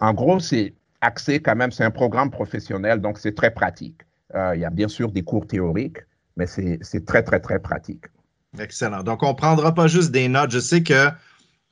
en 0.00 0.12
gros, 0.12 0.38
c'est 0.40 0.74
axé 1.00 1.40
quand 1.40 1.56
même, 1.56 1.70
c'est 1.70 1.84
un 1.84 1.90
programme 1.90 2.30
professionnel, 2.30 3.00
donc 3.00 3.18
c'est 3.18 3.34
très 3.34 3.50
pratique. 3.50 4.02
Euh, 4.34 4.52
il 4.54 4.60
y 4.60 4.64
a 4.64 4.70
bien 4.70 4.88
sûr 4.88 5.10
des 5.10 5.22
cours 5.22 5.46
théoriques, 5.46 5.98
mais 6.36 6.46
c'est 6.46 7.06
très, 7.06 7.22
très, 7.22 7.40
très 7.40 7.60
pratique. 7.60 8.04
Excellent. 8.58 9.02
Donc, 9.02 9.22
on 9.22 9.30
ne 9.30 9.34
prendra 9.34 9.72
pas 9.72 9.86
juste 9.86 10.10
des 10.10 10.28
notes. 10.28 10.50
Je 10.50 10.58
sais 10.58 10.82
que, 10.82 11.08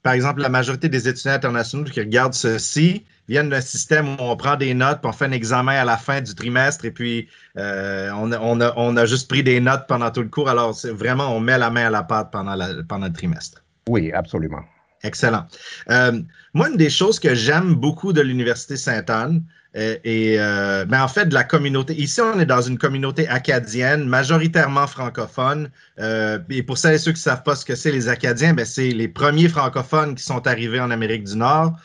par 0.03 0.13
exemple, 0.13 0.41
la 0.41 0.49
majorité 0.49 0.89
des 0.89 1.09
étudiants 1.09 1.33
internationaux 1.33 1.85
qui 1.85 2.01
regardent 2.01 2.35
ceci 2.35 3.05
viennent 3.29 3.49
d'un 3.49 3.61
système 3.61 4.09
où 4.09 4.17
on 4.21 4.37
prend 4.37 4.57
des 4.57 4.75
notes, 4.75 5.01
puis 5.01 5.09
on 5.09 5.13
fait 5.13 5.27
un 5.27 5.33
examen 5.33 5.73
à 5.73 5.85
la 5.85 5.97
fin 5.97 6.21
du 6.21 6.35
trimestre, 6.35 6.85
et 6.85 6.91
puis 6.91 7.29
euh, 7.57 8.11
on, 8.13 8.97
a, 8.97 9.07
juste 9.07 9.29
pris 9.29 9.43
des 9.43 9.61
notes 9.61 9.87
pendant 9.89 10.11
tout 10.11 10.23
le 10.23 10.29
cours. 10.29 10.49
Alors, 10.49 10.75
c'est 10.75 10.91
vraiment, 10.91 11.35
on 11.35 11.41
met 11.41 11.59
la 11.59 11.71
main 11.71 11.87
à 11.87 11.91
la 11.91 12.03
pâte 12.03 12.31
pendant, 12.31 12.57
pendant 12.89 13.07
le 13.07 13.13
trimestre. 13.13 13.63
Oui, 13.89 14.13
absolument. 14.13 14.63
Excellent. 15.03 15.47
Euh, 15.91 16.21
moi, 16.55 16.71
une 16.71 16.77
des 16.77 16.89
choses 16.89 17.21
que 17.21 17.35
j'aime 17.35 17.75
beaucoup 17.75 18.13
de 18.13 18.21
l'Université 18.21 18.77
Sainte-Anne, 18.77 19.43
euh, 19.77 19.97
et 20.05 20.37
ben 20.37 21.03
en 21.03 21.09
fait 21.09 21.27
de 21.27 21.35
la 21.35 21.43
communauté. 21.43 21.95
Ici, 21.95 22.21
on 22.21 22.39
est 22.39 22.47
dans 22.47 22.61
une 22.61 22.79
communauté 22.79 23.27
acadienne, 23.27 24.07
majoritairement 24.07 24.87
francophone. 24.87 25.69
et 25.99 26.63
pour 26.63 26.79
celles 26.79 26.95
et 26.95 26.99
ceux 26.99 27.11
qui 27.11 27.19
ne 27.19 27.23
savent 27.23 27.43
pas 27.43 27.57
ce 27.57 27.65
que 27.65 27.75
c'est 27.75 27.91
les 27.91 28.09
Acadiens, 28.09 28.55
ben, 28.55 28.65
c'est 28.65 28.91
les 28.91 29.09
premiers 29.09 29.49
francophones 29.49 30.15
qui 30.15 30.23
sont 30.23 30.47
arrivés 30.47 30.79
en 30.79 30.93
Amérique 30.93 31.25
du 31.25 31.37
Nord. 31.37 31.77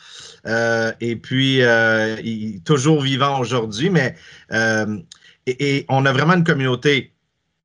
Euh, 0.46 0.92
et 1.00 1.16
puis, 1.16 1.62
euh, 1.62 2.16
il, 2.22 2.62
toujours 2.62 3.02
vivant 3.02 3.40
aujourd'hui, 3.40 3.90
mais 3.90 4.14
euh, 4.52 4.98
on 5.88 6.06
a 6.06 6.12
vraiment 6.12 6.34
une 6.34 6.44
communauté 6.44 7.12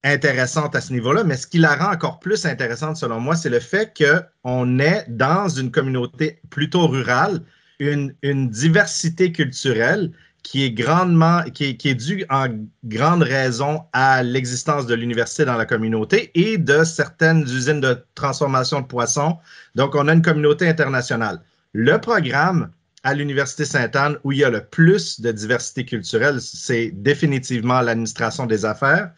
intéressante 0.03 0.75
à 0.75 0.81
ce 0.81 0.93
niveau-là, 0.93 1.23
mais 1.23 1.35
ce 1.35 1.47
qui 1.47 1.57
la 1.57 1.75
rend 1.75 1.91
encore 1.91 2.19
plus 2.19 2.45
intéressante, 2.45 2.97
selon 2.97 3.19
moi, 3.19 3.35
c'est 3.35 3.49
le 3.49 3.59
fait 3.59 3.91
qu'on 3.97 4.79
est 4.79 5.05
dans 5.09 5.49
une 5.49 5.71
communauté 5.71 6.39
plutôt 6.49 6.87
rurale, 6.87 7.41
une, 7.79 8.13
diversité 8.49 9.31
culturelle 9.31 10.11
qui 10.43 10.63
est 10.63 10.71
grandement, 10.71 11.41
qui 11.53 11.75
qui 11.75 11.89
est 11.89 11.95
due 11.95 12.23
en 12.29 12.47
grande 12.83 13.23
raison 13.23 13.81
à 13.93 14.21
l'existence 14.21 14.85
de 14.85 14.93
l'université 14.93 15.43
dans 15.43 15.57
la 15.57 15.65
communauté 15.65 16.29
et 16.35 16.59
de 16.59 16.83
certaines 16.83 17.41
usines 17.41 17.81
de 17.81 17.97
transformation 18.13 18.81
de 18.81 18.85
poissons. 18.85 19.37
Donc, 19.73 19.95
on 19.95 20.07
a 20.07 20.13
une 20.13 20.21
communauté 20.21 20.69
internationale. 20.69 21.41
Le 21.77 21.97
programme 21.99 22.71
à 23.03 23.13
l'Université 23.13 23.65
Sainte-Anne 23.65 24.17
où 24.23 24.31
il 24.31 24.37
y 24.37 24.45
a 24.45 24.49
le 24.49 24.63
plus 24.63 25.19
de 25.19 25.29
diversité 25.33 25.83
culturelle, 25.83 26.39
c'est 26.39 26.91
définitivement 26.91 27.81
l'administration 27.81 28.45
des 28.45 28.63
affaires. 28.63 29.11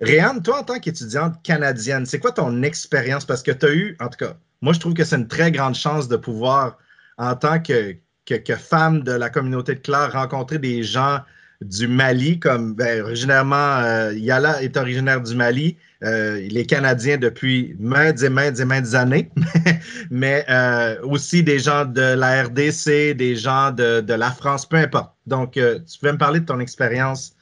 Réanne, 0.00 0.42
toi, 0.42 0.60
en 0.60 0.62
tant 0.62 0.80
qu'étudiante 0.80 1.42
canadienne, 1.42 2.06
c'est 2.06 2.18
quoi 2.18 2.32
ton 2.32 2.62
expérience? 2.62 3.26
Parce 3.26 3.42
que 3.42 3.50
tu 3.50 3.66
as 3.66 3.74
eu, 3.74 3.96
en 4.00 4.08
tout 4.08 4.16
cas, 4.16 4.38
moi, 4.62 4.72
je 4.72 4.80
trouve 4.80 4.94
que 4.94 5.04
c'est 5.04 5.16
une 5.16 5.28
très 5.28 5.52
grande 5.52 5.74
chance 5.74 6.08
de 6.08 6.16
pouvoir, 6.16 6.78
en 7.18 7.36
tant 7.36 7.60
que, 7.60 7.94
que, 8.24 8.56
femme 8.56 9.02
de 9.02 9.12
la 9.12 9.28
communauté 9.28 9.74
de 9.74 9.80
Clare, 9.80 10.12
rencontrer 10.12 10.58
des 10.58 10.82
gens 10.84 11.20
du 11.62 11.88
Mali, 11.88 12.38
comme 12.38 12.74
ben, 12.74 13.02
originairement, 13.02 13.78
euh, 13.78 14.12
Yala 14.14 14.62
est 14.62 14.76
originaire 14.76 15.20
du 15.20 15.34
Mali, 15.34 15.76
euh, 16.02 16.46
les 16.50 16.66
Canadiens 16.66 17.16
depuis 17.16 17.76
maintes 17.78 18.22
et 18.22 18.28
maintes 18.28 18.58
et 18.60 18.64
maintes 18.64 18.94
années, 18.94 19.30
mais 20.10 20.44
euh, 20.48 21.00
aussi 21.02 21.42
des 21.42 21.58
gens 21.58 21.84
de 21.84 22.14
la 22.14 22.44
RDC, 22.44 23.14
des 23.14 23.36
gens 23.36 23.70
de, 23.70 24.12
la 24.12 24.30
France, 24.30 24.66
peu 24.66 24.76
importe. 24.76 25.12
Donc, 25.26 25.52
tu 25.52 25.98
peux 26.00 26.12
me 26.12 26.18
parler 26.18 26.40
de 26.40 26.46
ton 26.46 26.60
expérience 26.60 27.34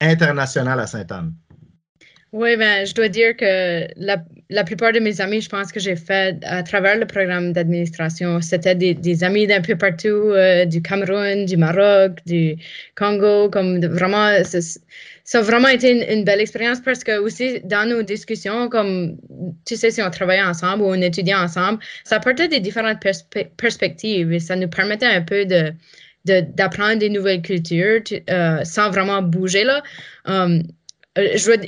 internationale 0.00 0.80
à 0.80 0.86
Sainte-Anne? 0.86 1.32
Oui, 2.32 2.56
ben, 2.56 2.84
je 2.84 2.94
dois 2.94 3.08
dire 3.08 3.34
que 3.36 3.88
la, 3.96 4.22
la 4.50 4.64
plupart 4.64 4.92
de 4.92 5.00
mes 5.00 5.18
amis, 5.22 5.40
je 5.40 5.48
pense 5.48 5.72
que 5.72 5.80
j'ai 5.80 5.96
fait 5.96 6.36
à 6.44 6.62
travers 6.62 6.98
le 6.98 7.06
programme 7.06 7.54
d'administration, 7.54 8.42
c'était 8.42 8.74
des, 8.74 8.92
des, 8.92 9.24
amis 9.24 9.46
d'un 9.46 9.62
peu 9.62 9.76
partout, 9.76 10.08
euh, 10.08 10.66
du 10.66 10.82
Cameroun, 10.82 11.46
du 11.46 11.56
Maroc, 11.56 12.18
du 12.26 12.56
Congo, 12.96 13.48
comme 13.48 13.80
vraiment, 13.86 14.30
ça 14.44 15.38
a 15.38 15.42
vraiment 15.42 15.68
été 15.68 16.12
une, 16.12 16.24
belle 16.24 16.40
expérience 16.40 16.80
parce 16.80 17.02
que 17.02 17.18
aussi 17.18 17.60
dans 17.64 17.88
nos 17.88 18.02
discussions, 18.02 18.68
comme 18.68 19.16
tu 19.64 19.76
sais, 19.76 19.90
si 19.90 20.02
on 20.02 20.10
travaillait 20.10 20.42
ensemble 20.42 20.82
ou 20.82 20.86
on 20.86 21.00
étudiait 21.00 21.34
ensemble, 21.34 21.78
ça 22.04 22.16
apportait 22.16 22.48
des 22.48 22.60
différentes 22.60 23.00
perspectives 23.56 24.32
et 24.32 24.38
ça 24.38 24.54
nous 24.54 24.68
permettait 24.68 25.06
un 25.06 25.22
peu 25.22 25.46
de 25.46 25.72
d'apprendre 26.24 26.98
des 26.98 27.08
nouvelles 27.08 27.40
cultures 27.40 28.02
euh, 28.28 28.62
sans 28.64 28.90
vraiment 28.90 29.22
bouger 29.22 29.64
là. 29.64 29.82
Um, 30.26 30.58
euh, 30.58 30.62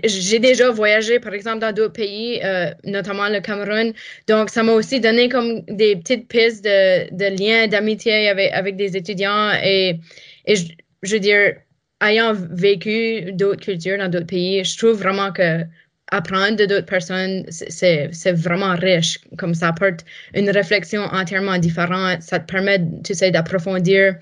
j'ai 0.05 0.39
déjà 0.39 0.71
voyagé, 0.71 1.19
par 1.21 1.35
exemple, 1.35 1.59
dans 1.61 1.73
d'autres 1.73 1.93
pays, 1.93 2.41
euh, 2.45 2.71
notamment 2.85 3.29
le 3.29 3.41
Cameroun. 3.41 3.93
Donc, 4.29 4.51
ça 4.51 4.63
m'a 4.63 4.73
aussi 4.73 5.01
donné 5.01 5.29
comme 5.29 5.61
des 5.63 5.97
petites 5.97 6.29
pistes 6.29 6.65
de, 6.65 7.13
de 7.15 7.37
liens 7.37 7.67
d'amitié 7.67 8.29
avec, 8.29 8.53
avec 8.53 8.77
des 8.77 8.97
étudiants. 8.97 9.53
Et, 9.63 9.99
et 10.47 10.57
je, 10.57 10.73
je, 11.03 11.15
veux 11.15 11.21
dire, 11.21 11.55
ayant 12.03 12.33
vécu 12.35 13.33
d'autres 13.33 13.65
cultures 13.65 13.99
dans 13.99 14.09
d'autres 14.09 14.27
pays, 14.27 14.65
je 14.65 14.79
trouve 14.79 14.99
vraiment 14.99 15.33
que 15.33 15.65
apprendre 16.11 16.57
de 16.57 16.67
d'autres 16.67 16.87
personnes, 16.87 17.45
c'est 17.51 18.33
vraiment 18.33 18.75
riche. 18.75 19.19
Comme 19.39 19.55
ça 19.55 19.69
apporte 19.69 20.05
une 20.35 20.51
réflexion 20.51 21.03
entièrement 21.03 21.59
différente. 21.59 22.23
Ça 22.23 22.39
te 22.41 22.51
permet, 22.53 22.81
tu 23.05 23.15
sais, 23.15 23.31
d'approfondir 23.31 24.17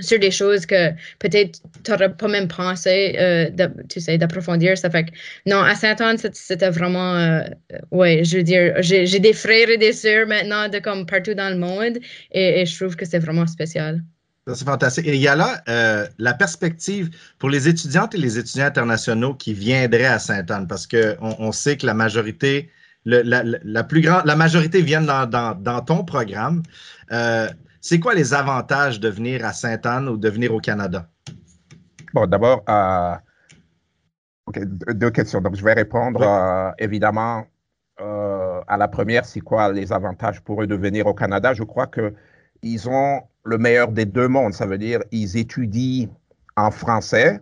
sur 0.00 0.18
des 0.18 0.30
choses 0.30 0.66
que 0.66 0.90
peut-être 1.18 1.60
tu 1.84 1.90
n'aurais 1.90 2.14
pas 2.14 2.28
même 2.28 2.48
pensé, 2.48 3.16
euh, 3.18 3.50
tu 3.88 4.00
sais, 4.00 4.18
d'approfondir. 4.18 4.76
Ça 4.76 4.90
fait 4.90 5.04
que, 5.04 5.10
non, 5.46 5.60
à 5.60 5.74
Saint-Anne, 5.74 6.18
c'était 6.32 6.70
vraiment, 6.70 7.14
euh, 7.14 7.40
ouais, 7.90 8.24
je 8.24 8.38
veux 8.38 8.42
dire, 8.42 8.74
j'ai 8.80 9.18
des 9.18 9.32
frères 9.32 9.68
et 9.68 9.78
des 9.78 9.92
sœurs 9.92 10.26
maintenant 10.26 10.68
de 10.68 10.78
comme 10.78 11.06
partout 11.06 11.34
dans 11.34 11.50
le 11.50 11.58
monde 11.58 11.98
et, 12.32 12.64
je 12.66 12.76
trouve 12.76 12.96
que 12.96 13.04
c'est 13.04 13.18
vraiment 13.18 13.46
spécial. 13.46 14.02
C'est 14.46 14.64
fantastique. 14.64 15.06
Et 15.06 15.14
il 15.14 15.20
y 15.20 15.28
a 15.28 15.36
là 15.36 15.62
la 16.18 16.34
perspective 16.34 17.10
pour 17.38 17.50
les 17.50 17.68
étudiantes 17.68 18.14
et 18.14 18.18
les 18.18 18.38
étudiants 18.38 18.66
internationaux 18.66 19.34
qui 19.34 19.54
viendraient 19.54 20.04
à 20.04 20.18
Sainte-Anne, 20.18 20.66
parce 20.66 20.86
qu'on 20.86 21.36
on 21.38 21.52
sait 21.52 21.76
que 21.76 21.86
la 21.86 21.94
majorité, 21.94 22.70
la, 23.04 23.42
la, 23.42 23.84
plus 23.84 24.00
grande, 24.00 24.26
la 24.26 24.36
majorité 24.36 24.82
viennent 24.82 25.06
dans, 25.06 25.26
dans, 25.26 25.54
dans 25.54 25.80
ton 25.80 26.04
programme. 26.04 26.62
Euh, 27.12 27.48
c'est 27.84 28.00
quoi 28.00 28.14
les 28.14 28.32
avantages 28.32 28.98
de 28.98 29.10
venir 29.10 29.44
à 29.44 29.52
Sainte-Anne 29.52 30.08
ou 30.08 30.16
de 30.16 30.30
venir 30.30 30.54
au 30.54 30.58
Canada? 30.58 31.06
Bon, 32.14 32.26
d'abord, 32.26 32.62
euh, 32.66 33.14
deux 34.94 35.10
questions. 35.10 35.42
Donc, 35.42 35.54
je 35.54 35.62
vais 35.62 35.74
répondre 35.74 36.22
euh, 36.22 36.70
évidemment 36.78 37.44
euh, 38.00 38.62
à 38.68 38.78
la 38.78 38.88
première, 38.88 39.26
c'est 39.26 39.40
quoi 39.40 39.70
les 39.70 39.92
avantages 39.92 40.40
pour 40.40 40.62
eux 40.62 40.66
de 40.66 40.74
venir 40.74 41.06
au 41.06 41.12
Canada? 41.12 41.52
Je 41.52 41.62
crois 41.62 41.86
qu'ils 41.86 42.88
ont 42.88 43.20
le 43.44 43.58
meilleur 43.58 43.88
des 43.88 44.06
deux 44.06 44.28
mondes. 44.28 44.54
Ça 44.54 44.64
veut 44.64 44.78
dire 44.78 45.00
ils 45.10 45.36
étudient 45.36 46.08
en 46.56 46.70
français, 46.70 47.38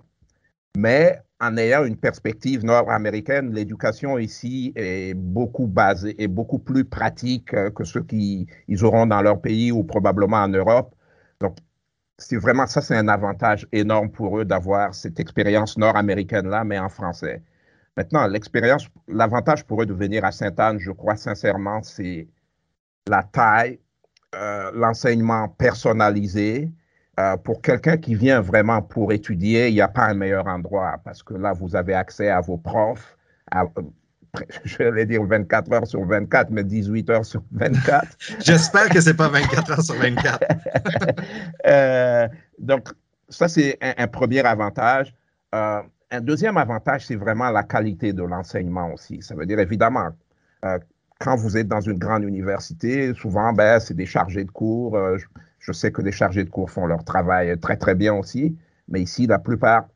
mais 0.76 1.20
en 1.42 1.56
ayant 1.56 1.84
une 1.84 1.96
perspective 1.96 2.64
nord-américaine, 2.64 3.52
l'éducation 3.52 4.16
ici 4.16 4.72
est 4.76 5.12
beaucoup 5.14 5.66
basée 5.66 6.14
beaucoup 6.28 6.60
plus 6.60 6.84
pratique 6.84 7.52
euh, 7.52 7.70
que 7.70 7.82
ce 7.84 7.98
qu'ils 7.98 8.46
auront 8.84 9.06
dans 9.06 9.20
leur 9.22 9.40
pays 9.40 9.72
ou 9.72 9.82
probablement 9.82 10.36
en 10.36 10.48
Europe. 10.48 10.94
Donc, 11.40 11.56
c'est 12.18 12.36
vraiment 12.36 12.66
ça, 12.66 12.80
c'est 12.80 12.96
un 12.96 13.08
avantage 13.08 13.66
énorme 13.72 14.10
pour 14.10 14.38
eux 14.38 14.44
d'avoir 14.44 14.94
cette 14.94 15.18
expérience 15.18 15.76
nord-américaine-là, 15.76 16.62
mais 16.62 16.78
en 16.78 16.88
français. 16.88 17.42
Maintenant, 17.96 18.26
l'expérience, 18.28 18.88
l'avantage 19.08 19.64
pour 19.66 19.82
eux 19.82 19.86
de 19.86 19.94
venir 19.94 20.24
à 20.24 20.30
Sainte-Anne, 20.30 20.78
je 20.78 20.92
crois 20.92 21.16
sincèrement, 21.16 21.82
c'est 21.82 22.28
la 23.08 23.24
taille, 23.24 23.80
euh, 24.36 24.70
l'enseignement 24.74 25.48
personnalisé, 25.48 26.70
euh, 27.20 27.36
pour 27.36 27.60
quelqu'un 27.60 27.96
qui 27.96 28.14
vient 28.14 28.40
vraiment 28.40 28.82
pour 28.82 29.12
étudier, 29.12 29.68
il 29.68 29.74
n'y 29.74 29.80
a 29.80 29.88
pas 29.88 30.06
un 30.06 30.14
meilleur 30.14 30.46
endroit 30.46 30.98
parce 31.04 31.22
que 31.22 31.34
là, 31.34 31.52
vous 31.52 31.76
avez 31.76 31.94
accès 31.94 32.28
à 32.28 32.40
vos 32.40 32.56
profs, 32.56 33.16
à, 33.50 33.64
je 34.64 34.82
vais 34.82 35.06
dire 35.06 35.22
24 35.24 35.72
heures 35.72 35.86
sur 35.86 36.04
24, 36.04 36.50
mais 36.50 36.64
18 36.64 37.10
heures 37.10 37.24
sur 37.24 37.42
24. 37.52 38.06
J'espère 38.40 38.88
que 38.88 39.00
ce 39.00 39.10
n'est 39.10 39.16
pas 39.16 39.28
24 39.28 39.70
heures 39.70 39.82
sur 39.82 39.94
24. 39.96 40.40
euh, 41.66 42.28
donc, 42.58 42.88
ça, 43.28 43.48
c'est 43.48 43.78
un, 43.80 44.06
premier 44.06 44.40
avantage. 44.40 45.14
Euh, 45.54 45.82
un 46.10 46.20
deuxième 46.20 46.56
avantage, 46.56 47.06
c'est 47.06 47.16
vraiment 47.16 47.50
la 47.50 47.62
qualité 47.62 48.12
de 48.12 48.22
l'enseignement 48.22 48.92
aussi. 48.92 49.22
Ça 49.22 49.34
veut 49.34 49.46
dire, 49.46 49.58
évidemment, 49.58 50.10
euh, 50.64 50.78
quand 51.18 51.36
vous 51.36 51.56
êtes 51.56 51.68
dans 51.68 51.80
une 51.80 51.98
grande 51.98 52.24
université, 52.24 53.14
souvent, 53.14 53.52
ben, 53.52 53.80
c'est 53.80 53.94
des 53.94 54.06
chargés 54.06 54.44
de 54.44 54.50
cours. 54.50 54.96
Euh, 54.96 55.16
je 55.62 55.72
sais 55.72 55.92
que 55.92 56.02
les 56.02 56.12
chargés 56.12 56.44
de 56.44 56.50
cours 56.50 56.70
font 56.70 56.86
leur 56.86 57.04
travail 57.04 57.58
très, 57.60 57.76
très 57.76 57.94
bien 57.94 58.12
aussi, 58.14 58.56
mais 58.88 59.00
ici, 59.00 59.26
la 59.26 59.38
plupart 59.38 59.88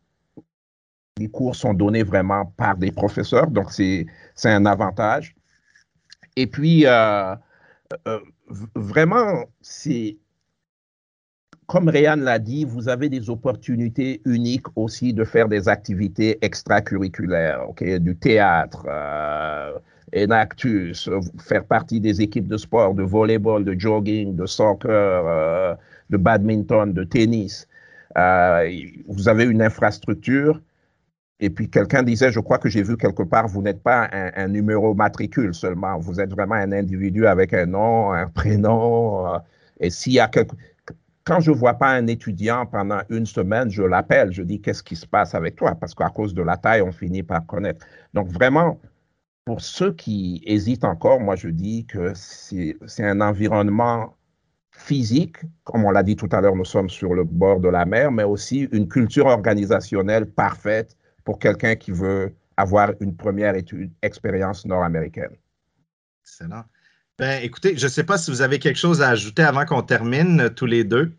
des 1.16 1.29
cours 1.29 1.57
sont 1.57 1.74
donnés 1.74 2.05
vraiment 2.05 2.46
par 2.57 2.76
des 2.76 2.92
professeurs, 2.92 3.48
donc 3.50 3.72
c'est 3.72 4.07
un 4.44 4.64
avantage. 4.64 5.35
Et 6.37 6.46
puis, 6.46 6.87
euh, 6.87 7.35
euh, 8.07 8.20
vraiment, 8.74 9.46
c'est 9.61 10.16
comme 11.66 11.88
Réan 11.88 12.16
l'a 12.16 12.38
dit, 12.38 12.64
vous 12.64 12.88
avez 12.88 13.09
des 13.09 13.29
opportunités 13.29 14.22
uniques 14.24 14.66
aussi 14.76 15.12
de 15.12 15.24
faire 15.24 15.48
des 15.48 15.68
activités 15.68 16.38
extracurriculaires, 16.42 17.68
ok, 17.68 17.83
du 17.98 18.16
théâtre, 18.16 18.87
euh, 18.88 19.76
Enactus, 20.14 21.11
faire 21.38 21.64
partie 21.64 22.01
des 22.01 22.21
équipes 22.21 22.49
de 22.49 22.57
sport, 22.57 22.95
de 22.95 23.03
volleyball, 23.03 23.64
de 23.64 23.79
jogging, 23.79 24.37
de 24.37 24.47
soccer, 24.47 24.90
euh, 24.92 25.75
de 26.11 26.16
badminton, 26.16 26.92
de 26.92 27.05
tennis. 27.05 27.66
Euh, 28.16 28.71
vous 29.09 29.29
avez 29.29 29.45
une 29.45 29.62
infrastructure. 29.62 30.61
Et 31.38 31.51
puis 31.51 31.69
quelqu'un 31.69 32.03
disait, 32.03 32.33
je 32.33 32.40
crois 32.40 32.59
que 32.59 32.69
j'ai 32.69 32.83
vu 32.83 32.97
quelque 32.97 33.23
part, 33.23 33.47
vous 33.47 33.61
n'êtes 33.61 33.83
pas 33.83 34.09
un, 34.12 34.49
numéro 34.49 34.95
matricule 34.95 35.55
seulement, 35.55 35.99
vous 35.99 36.19
êtes 36.19 36.31
vraiment 36.31 36.55
un 36.55 36.73
individu 36.73 37.27
avec 37.27 37.53
un 37.53 37.66
nom, 37.66 38.12
un 38.12 38.29
prénom. 38.29 39.27
Euh, 39.27 39.38
et 39.81 39.90
s'il 39.90 40.14
y 40.14 40.21
a 40.21 40.29
quelque... 40.29 40.57
Quand 41.25 41.40
je 41.40 41.51
ne 41.51 41.57
vois 41.57 41.75
pas 41.75 41.90
un 41.90 42.07
étudiant 42.07 42.64
pendant 42.66 43.01
une 43.11 43.27
semaine, 43.27 43.69
je 43.69 43.83
l'appelle, 43.83 44.33
je 44.33 44.42
dis, 44.42 44.61
qu'est-ce 44.61 44.83
qui 44.83 44.95
se 44.95 45.07
passe 45.07 45.35
avec 45.35 45.57
toi? 45.57 45.75
Parce 45.75 45.92
qu'à 45.92 46.09
cause 46.09 46.33
de 46.33 46.42
la 46.42 46.57
taille, 46.57 46.83
on 46.83 46.92
finit 46.92 47.25
par 47.25 47.45
connaître. 47.45 47.85
Donc 48.14 48.29
vraiment, 48.29 48.79
pour 49.46 49.61
ceux 49.61 49.92
qui 49.92 50.42
hésitent 50.44 50.85
encore, 50.85 51.20
moi 51.20 51.37
je 51.37 51.48
dis 51.48 51.87
que 51.87 52.12
c'est 52.14 53.04
un 53.04 53.20
environnement 53.20 54.16
physique, 54.72 55.38
comme 55.64 55.85
on 55.85 55.90
l'a 55.92 56.02
dit 56.02 56.16
tout 56.16 56.28
à 56.32 56.40
l'heure, 56.40 56.56
nous 56.56 56.64
sommes 56.64 56.90
sur 56.90 57.14
le 57.14 57.24
bord 57.24 57.61
de 57.61 57.68
la 57.68 57.87
mer, 57.87 58.11
mais 58.11 58.24
aussi 58.24 58.68
une 58.72 58.88
culture 58.88 59.26
organisationnelle 59.26 60.26
parfaite 60.26 60.96
pour 61.24 61.38
quelqu'un 61.38 61.76
qui 61.76 61.92
veut 61.92 62.35
avoir 62.56 62.92
une 63.00 63.16
première 63.16 63.54
étude, 63.54 63.92
expérience 64.02 64.66
nord-américaine. 64.66 65.37
Excellent. 66.22 66.64
Ben, 67.16 67.42
écoutez, 67.42 67.76
je 67.76 67.87
ne 67.87 67.90
sais 67.90 68.04
pas 68.04 68.18
si 68.18 68.30
vous 68.32 68.42
avez 68.42 68.59
quelque 68.59 68.78
chose 68.78 69.00
à 69.00 69.11
ajouter 69.11 69.42
avant 69.42 69.64
qu'on 69.64 69.82
termine 69.82 70.40
euh, 70.40 70.48
tous 70.50 70.66
les 70.66 70.85
deux. 70.85 71.12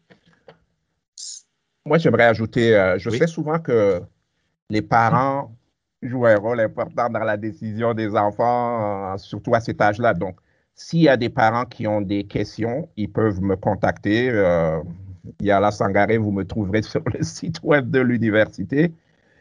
Moi, 1.85 1.97
j'aimerais 1.97 2.25
ajouter, 2.25 2.75
euh, 2.75 2.99
je 2.99 3.09
sais 3.09 3.25
souvent 3.25 3.59
que 3.59 4.01
les 4.69 4.81
parents 4.81 5.56
joue 6.01 6.25
un 6.25 6.35
rôle 6.37 6.59
important 6.59 7.09
dans 7.09 7.23
la 7.23 7.37
décision 7.37 7.93
des 7.93 8.15
enfants, 8.15 9.13
euh, 9.13 9.17
surtout 9.17 9.55
à 9.55 9.59
cet 9.59 9.81
âge-là. 9.81 10.13
Donc, 10.13 10.37
s'il 10.75 11.01
y 11.01 11.09
a 11.09 11.17
des 11.17 11.29
parents 11.29 11.65
qui 11.65 11.87
ont 11.87 12.01
des 12.01 12.23
questions, 12.23 12.87
ils 12.97 13.11
peuvent 13.11 13.41
me 13.41 13.55
contacter. 13.55 14.29
Euh, 14.29 14.79
la 15.41 15.71
Sangaré, 15.71 16.17
vous 16.17 16.31
me 16.31 16.43
trouverez 16.43 16.81
sur 16.83 17.01
le 17.13 17.23
site 17.23 17.61
web 17.63 17.89
de 17.89 17.99
l'université. 17.99 18.93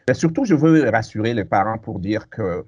Mais 0.07 0.13
surtout, 0.13 0.45
je 0.45 0.55
veux 0.55 0.89
rassurer 0.89 1.33
les 1.33 1.45
parents 1.45 1.77
pour 1.77 1.99
dire 1.99 2.29
que 2.29 2.65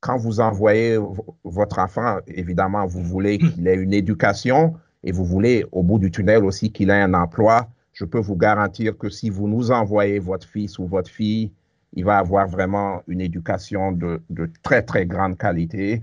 quand 0.00 0.16
vous 0.16 0.40
envoyez 0.40 0.96
votre 1.44 1.80
enfant, 1.80 2.18
évidemment, 2.28 2.86
vous 2.86 3.02
voulez 3.02 3.38
qu'il 3.38 3.66
ait 3.66 3.74
une 3.74 3.92
éducation 3.92 4.74
et 5.02 5.10
vous 5.10 5.24
voulez, 5.24 5.64
au 5.72 5.82
bout 5.82 5.98
du 5.98 6.10
tunnel 6.10 6.44
aussi, 6.44 6.70
qu'il 6.70 6.90
ait 6.90 7.00
un 7.00 7.14
emploi. 7.14 7.68
Je 7.92 8.04
peux 8.04 8.20
vous 8.20 8.36
garantir 8.36 8.96
que 8.96 9.08
si 9.10 9.28
vous 9.28 9.48
nous 9.48 9.72
envoyez 9.72 10.20
votre 10.20 10.46
fils 10.46 10.78
ou 10.78 10.86
votre 10.86 11.10
fille 11.10 11.50
il 11.94 12.04
va 12.04 12.18
avoir 12.18 12.48
vraiment 12.48 13.02
une 13.08 13.20
éducation 13.20 13.92
de, 13.92 14.20
très, 14.62 14.82
très 14.82 15.06
grande 15.06 15.36
qualité. 15.36 16.02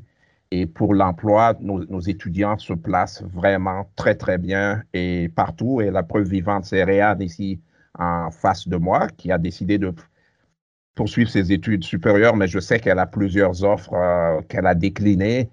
Et 0.52 0.66
pour 0.66 0.94
l'emploi, 0.94 1.56
nos, 1.60 2.00
étudiants 2.02 2.58
se 2.58 2.74
placent 2.74 3.24
vraiment 3.24 3.90
très, 3.96 4.16
très 4.16 4.38
bien 4.38 4.84
et 4.94 5.30
partout. 5.36 5.82
Et 5.82 5.92
la 5.92 6.04
preuve 6.04 6.28
vivante, 6.28 6.66
c'est 6.66 6.84
Réad 6.84 7.22
ici 7.22 7.60
en 7.98 8.30
face 8.32 8.68
de 8.68 8.78
moi 8.78 9.08
qui 9.18 9.32
a 9.32 9.38
décidé 9.38 9.78
de 9.78 9.94
poursuivre 10.96 11.30
ses 11.30 11.52
études 11.52 11.84
supérieures, 11.84 12.36
mais 12.36 12.48
je 12.48 12.60
sais 12.60 12.80
qu'elle 12.80 13.00
a 13.00 13.06
plusieurs 13.06 13.64
offres 13.64 13.94
euh, 13.94 14.42
qu'elle 14.48 14.66
a 14.66 14.76
déclinées. 14.76 15.50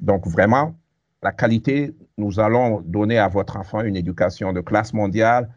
Donc 0.00 0.26
vraiment, 0.26 0.74
la 1.22 1.32
qualité, 1.32 1.94
nous 2.16 2.40
allons 2.40 2.80
donner 2.80 3.18
à 3.18 3.28
votre 3.28 3.56
enfant 3.56 3.82
une 3.82 3.96
éducation 3.96 4.52
de 4.52 4.60
classe 4.60 4.92
mondiale 4.92 5.48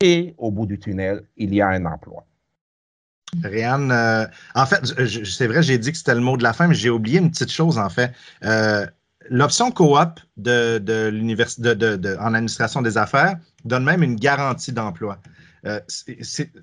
et 0.00 0.34
au 0.38 0.50
bout 0.50 0.66
du 0.66 0.78
tunnel, 0.78 1.22
il 1.36 1.54
y 1.54 1.60
a 1.60 1.68
un 1.68 1.84
emploi. 1.86 2.24
Réanne, 3.42 3.92
euh, 3.92 4.26
en 4.54 4.66
fait, 4.66 4.80
c'est 5.24 5.46
vrai, 5.46 5.62
j'ai 5.62 5.78
dit 5.78 5.92
que 5.92 5.98
c'était 5.98 6.14
le 6.14 6.20
mot 6.20 6.36
de 6.36 6.42
la 6.42 6.52
fin, 6.52 6.66
mais 6.66 6.74
j'ai 6.74 6.90
oublié 6.90 7.18
une 7.18 7.30
petite 7.30 7.52
chose, 7.52 7.78
en 7.78 7.90
fait. 7.90 8.12
Euh, 8.44 8.86
l'option 9.28 9.70
coop 9.70 10.20
de, 10.36 10.78
de 10.78 11.08
l'université 11.08 11.74
de, 11.74 12.16
en 12.20 12.34
administration 12.34 12.82
des 12.82 12.96
affaires 12.96 13.36
donne 13.64 13.84
même 13.84 14.02
une 14.02 14.16
garantie 14.16 14.72
d'emploi. 14.72 15.18
Euh, 15.66 15.80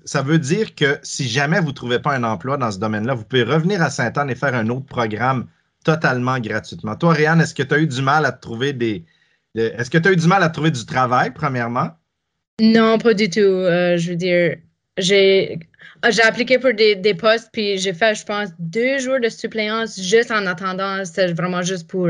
ça 0.04 0.22
veut 0.22 0.38
dire 0.38 0.74
que 0.74 0.98
si 1.02 1.28
jamais 1.28 1.60
vous 1.60 1.68
ne 1.68 1.72
trouvez 1.72 1.98
pas 1.98 2.14
un 2.14 2.24
emploi 2.24 2.56
dans 2.56 2.70
ce 2.72 2.78
domaine-là, 2.78 3.14
vous 3.14 3.24
pouvez 3.24 3.42
revenir 3.42 3.82
à 3.82 3.90
Sainte-Anne 3.90 4.30
et 4.30 4.34
faire 4.34 4.54
un 4.54 4.68
autre 4.68 4.86
programme 4.86 5.46
totalement 5.84 6.40
gratuitement. 6.40 6.96
Toi, 6.96 7.12
Réanne, 7.12 7.40
est-ce 7.40 7.54
que 7.54 7.62
tu 7.62 7.74
as 7.74 7.78
eu 7.78 7.86
du 7.86 8.02
mal 8.02 8.24
à 8.24 8.32
trouver 8.32 8.72
des. 8.72 9.04
est-ce 9.54 9.90
que 9.90 9.98
tu 9.98 10.08
as 10.08 10.12
eu 10.12 10.16
du 10.16 10.26
mal 10.26 10.42
à 10.42 10.48
trouver 10.48 10.72
du 10.72 10.84
travail, 10.84 11.30
premièrement? 11.32 11.90
Non, 12.60 12.98
pas 12.98 13.14
du 13.14 13.28
tout. 13.28 13.38
je 13.40 14.10
veux 14.10 14.16
dire, 14.16 14.56
j'ai 14.98 15.58
ah, 16.02 16.10
j'ai 16.10 16.22
appliqué 16.22 16.58
pour 16.58 16.74
des, 16.74 16.94
des 16.94 17.14
postes, 17.14 17.48
puis 17.52 17.78
j'ai 17.78 17.92
fait, 17.92 18.14
je 18.14 18.24
pense, 18.24 18.50
deux 18.58 18.98
jours 18.98 19.18
de 19.20 19.28
suppléance 19.28 20.00
juste 20.00 20.30
en 20.30 20.46
attendant. 20.46 21.04
C'était 21.04 21.32
vraiment 21.32 21.62
juste 21.62 21.88
pour. 21.88 22.08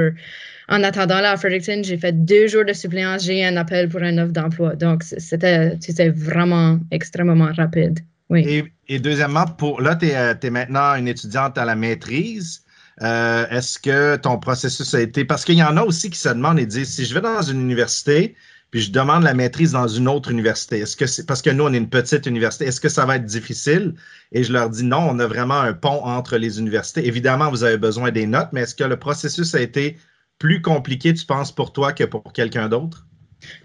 En 0.69 0.83
attendant 0.83 1.21
là 1.21 1.31
à 1.31 1.37
Fredericton, 1.37 1.81
j'ai 1.85 1.97
fait 1.97 2.13
deux 2.25 2.49
jours 2.49 2.65
de 2.65 2.73
suppléance. 2.73 3.23
J'ai 3.23 3.41
eu 3.41 3.45
un 3.45 3.57
appel 3.57 3.89
pour 3.89 4.03
un 4.03 4.19
offre 4.19 4.33
d'emploi. 4.33 4.75
Donc, 4.75 5.05
c'était 5.05 6.09
vraiment 6.09 6.81
extrêmement 6.91 7.53
rapide. 7.57 8.01
Oui. 8.31 8.65
Et, 8.89 8.99
deuxièmement, 8.99 9.47
pour, 9.47 9.81
là, 9.81 9.95
tu 9.95 10.07
es, 10.07 10.17
euh, 10.17 10.35
maintenant 10.51 10.97
une 10.97 11.07
étudiante 11.07 11.57
à 11.57 11.65
la 11.65 11.77
maîtrise. 11.77 12.63
Euh, 13.03 13.47
est-ce 13.51 13.79
que 13.79 14.17
ton 14.17 14.39
processus 14.39 14.93
a 14.95 15.01
été. 15.01 15.25
Parce 15.25 15.45
qu'il 15.45 15.55
y 15.55 15.63
en 15.63 15.77
a 15.77 15.83
aussi 15.83 16.11
qui 16.11 16.19
se 16.19 16.31
demandent 16.31 16.59
et 16.59 16.67
disent 16.67 16.93
si 16.93 17.05
je 17.05 17.15
vais 17.15 17.21
dans 17.21 17.43
une 17.43 17.61
université, 17.61 18.35
puis 18.71 18.81
je 18.81 18.93
demande 18.93 19.23
la 19.23 19.35
maîtrise 19.35 19.73
dans 19.73 19.89
une 19.89 20.09
autre 20.09 20.31
université. 20.31 20.79
Est-ce 20.81 20.97
que 20.97 21.07
c'est 21.07 21.27
parce 21.27 21.43
que 21.43 21.51
nous, 21.51 21.65
on 21.65 21.73
est 21.73 21.79
une 21.79 21.89
petite 21.89 22.27
université, 22.27 22.67
est-ce 22.67 22.81
que 22.81 22.89
ça 22.89 23.07
va 23.07 23.17
être 23.17 23.25
difficile? 23.25 23.95
Et 24.33 24.43
je 24.43 24.53
leur 24.53 24.71
dis 24.71 24.85
non, 24.85 25.07
on 25.09 25.19
a 25.19 25.27
vraiment 25.27 25.61
un 25.61 25.73
pont 25.73 26.05
entre 26.05 26.37
les 26.37 26.59
universités. 26.59 27.07
Évidemment, 27.07 27.51
vous 27.51 27.65
avez 27.65 27.79
besoin 27.79 28.11
des 28.11 28.27
notes, 28.27 28.49
mais 28.53 28.63
est-ce 28.63 28.75
que 28.75 28.85
le 28.85 28.99
processus 28.99 29.55
a 29.55 29.61
été 29.61 29.97
plus 30.39 30.61
compliqué, 30.61 31.15
tu 31.15 31.25
penses, 31.25 31.53
pour 31.53 31.73
toi 31.73 31.93
que 31.93 32.05
pour 32.05 32.33
quelqu'un 32.33 32.69
d'autre? 32.69 33.07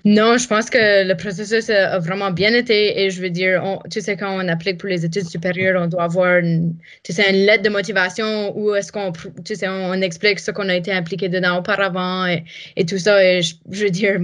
Non, 0.06 0.38
je 0.38 0.48
pense 0.48 0.70
que 0.70 1.08
le 1.08 1.16
processus 1.16 1.70
a 1.70 1.98
vraiment 2.00 2.32
bien 2.32 2.54
été 2.54 3.02
et 3.02 3.10
je 3.10 3.22
veux 3.22 3.30
dire, 3.30 3.80
tu 3.90 4.02
sais, 4.02 4.18
quand 4.18 4.36
on 4.36 4.48
applique 4.48 4.78
pour 4.78 4.90
les 4.90 5.06
études 5.06 5.28
supérieures, 5.28 5.82
on 5.82 5.88
doit 5.88 6.04
avoir 6.04 6.38
une, 6.40 6.76
tu 7.04 7.14
sais, 7.14 7.30
une 7.30 7.46
lettre 7.46 7.64
de 7.64 7.70
motivation 7.70 8.56
où 8.58 8.76
est-ce 8.76 8.92
qu'on, 8.92 9.12
tu 9.46 9.56
sais, 9.56 9.68
on, 9.68 9.94
explique 9.94 10.40
ce 10.40 10.52
qu'on 10.52 10.70
a 10.70 10.76
été 10.76 10.92
impliqué 10.92 11.30
dedans 11.30 11.60
auparavant 11.60 12.26
et, 12.26 12.86
tout 12.86 12.98
ça. 12.98 13.24
Et 13.24 13.42
je 13.42 13.56
veux 13.84 13.90
dire, 13.90 14.20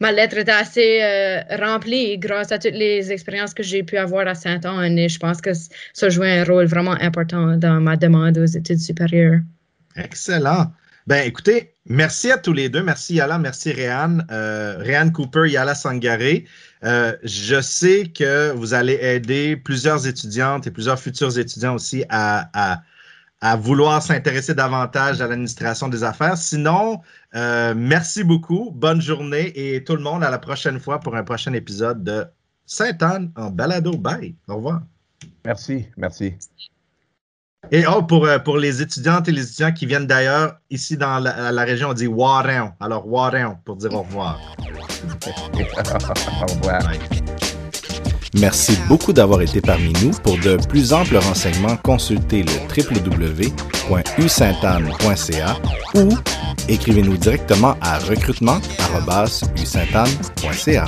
ma 0.00 0.12
lettre 0.12 0.38
était 0.38 0.50
assez 0.50 1.00
euh, 1.02 1.40
remplie 1.58 2.18
grâce 2.18 2.50
à 2.52 2.58
toutes 2.58 2.74
les 2.74 3.12
expériences 3.12 3.54
que 3.54 3.62
j'ai 3.62 3.82
pu 3.82 3.98
avoir 3.98 4.26
à 4.26 4.34
Saint-Anne 4.34 4.98
et 4.98 5.08
je 5.08 5.18
pense 5.18 5.40
que 5.40 5.50
ça 5.92 6.08
jouait 6.08 6.40
un 6.40 6.44
rôle 6.44 6.64
vraiment 6.66 6.96
important 7.00 7.56
dans 7.56 7.80
ma 7.80 7.96
demande 7.96 8.38
aux 8.38 8.46
études 8.46 8.80
supérieures. 8.80 9.40
Excellent. 9.96 10.72
Ben, 11.06 11.26
écoutez, 11.26 11.74
merci 11.86 12.30
à 12.30 12.38
tous 12.38 12.52
les 12.52 12.68
deux. 12.68 12.82
Merci 12.82 13.14
Yala, 13.14 13.38
merci 13.38 13.72
Réanne. 13.72 14.26
Euh, 14.30 14.76
Réanne 14.78 15.12
Cooper, 15.12 15.50
Yala 15.50 15.74
Sangaré. 15.74 16.46
Euh, 16.84 17.14
je 17.22 17.60
sais 17.60 18.06
que 18.06 18.52
vous 18.52 18.74
allez 18.74 18.98
aider 19.00 19.56
plusieurs 19.56 20.06
étudiantes 20.06 20.66
et 20.66 20.70
plusieurs 20.70 20.98
futurs 20.98 21.38
étudiants 21.38 21.74
aussi 21.74 22.04
à 22.08 22.82
vouloir 23.56 24.02
s'intéresser 24.02 24.54
davantage 24.54 25.20
à 25.20 25.26
l'administration 25.26 25.88
des 25.88 26.04
affaires. 26.04 26.36
Sinon, 26.36 27.00
euh, 27.34 27.74
merci 27.76 28.22
beaucoup, 28.22 28.70
bonne 28.74 29.00
journée 29.00 29.52
et 29.54 29.82
tout 29.82 29.96
le 29.96 30.02
monde 30.02 30.22
à 30.22 30.30
la 30.30 30.38
prochaine 30.38 30.78
fois 30.78 31.00
pour 31.00 31.16
un 31.16 31.24
prochain 31.24 31.52
épisode 31.54 32.04
de 32.04 32.26
Sainte-Anne 32.66 33.32
en 33.36 33.50
balado. 33.50 33.96
Bye. 33.96 34.34
Au 34.48 34.56
revoir. 34.56 34.82
Merci, 35.44 35.86
merci. 35.96 36.34
Et 37.72 37.84
oh, 37.86 38.02
pour, 38.02 38.26
euh, 38.26 38.38
pour 38.38 38.58
les 38.58 38.82
étudiantes 38.82 39.28
et 39.28 39.32
les 39.32 39.42
étudiants 39.42 39.72
qui 39.72 39.86
viennent 39.86 40.06
d'ailleurs, 40.06 40.58
ici 40.70 40.96
dans 40.96 41.18
la, 41.18 41.64
région, 41.64 41.90
on 41.90 41.94
dit 41.94 42.06
Warren. 42.06 42.72
Alors, 42.80 43.06
Warren 43.06 43.58
pour 43.64 43.76
dire 43.76 43.94
au 43.94 44.02
revoir. 44.02 44.38
au 46.42 46.46
revoir. 46.46 46.82
Merci 48.38 48.78
beaucoup 48.88 49.12
d'avoir 49.12 49.42
été 49.42 49.60
parmi 49.60 49.92
nous. 50.02 50.12
Pour 50.22 50.38
de 50.38 50.56
plus 50.68 50.92
amples 50.92 51.16
renseignements, 51.16 51.76
consultez 51.76 52.44
le 52.44 52.52
www.usaintanne.ca 52.76 55.56
ou 55.94 56.16
écrivez-nous 56.68 57.16
directement 57.16 57.74
à 57.80 57.98
recrutement.usaintanne.ca. 57.98 60.84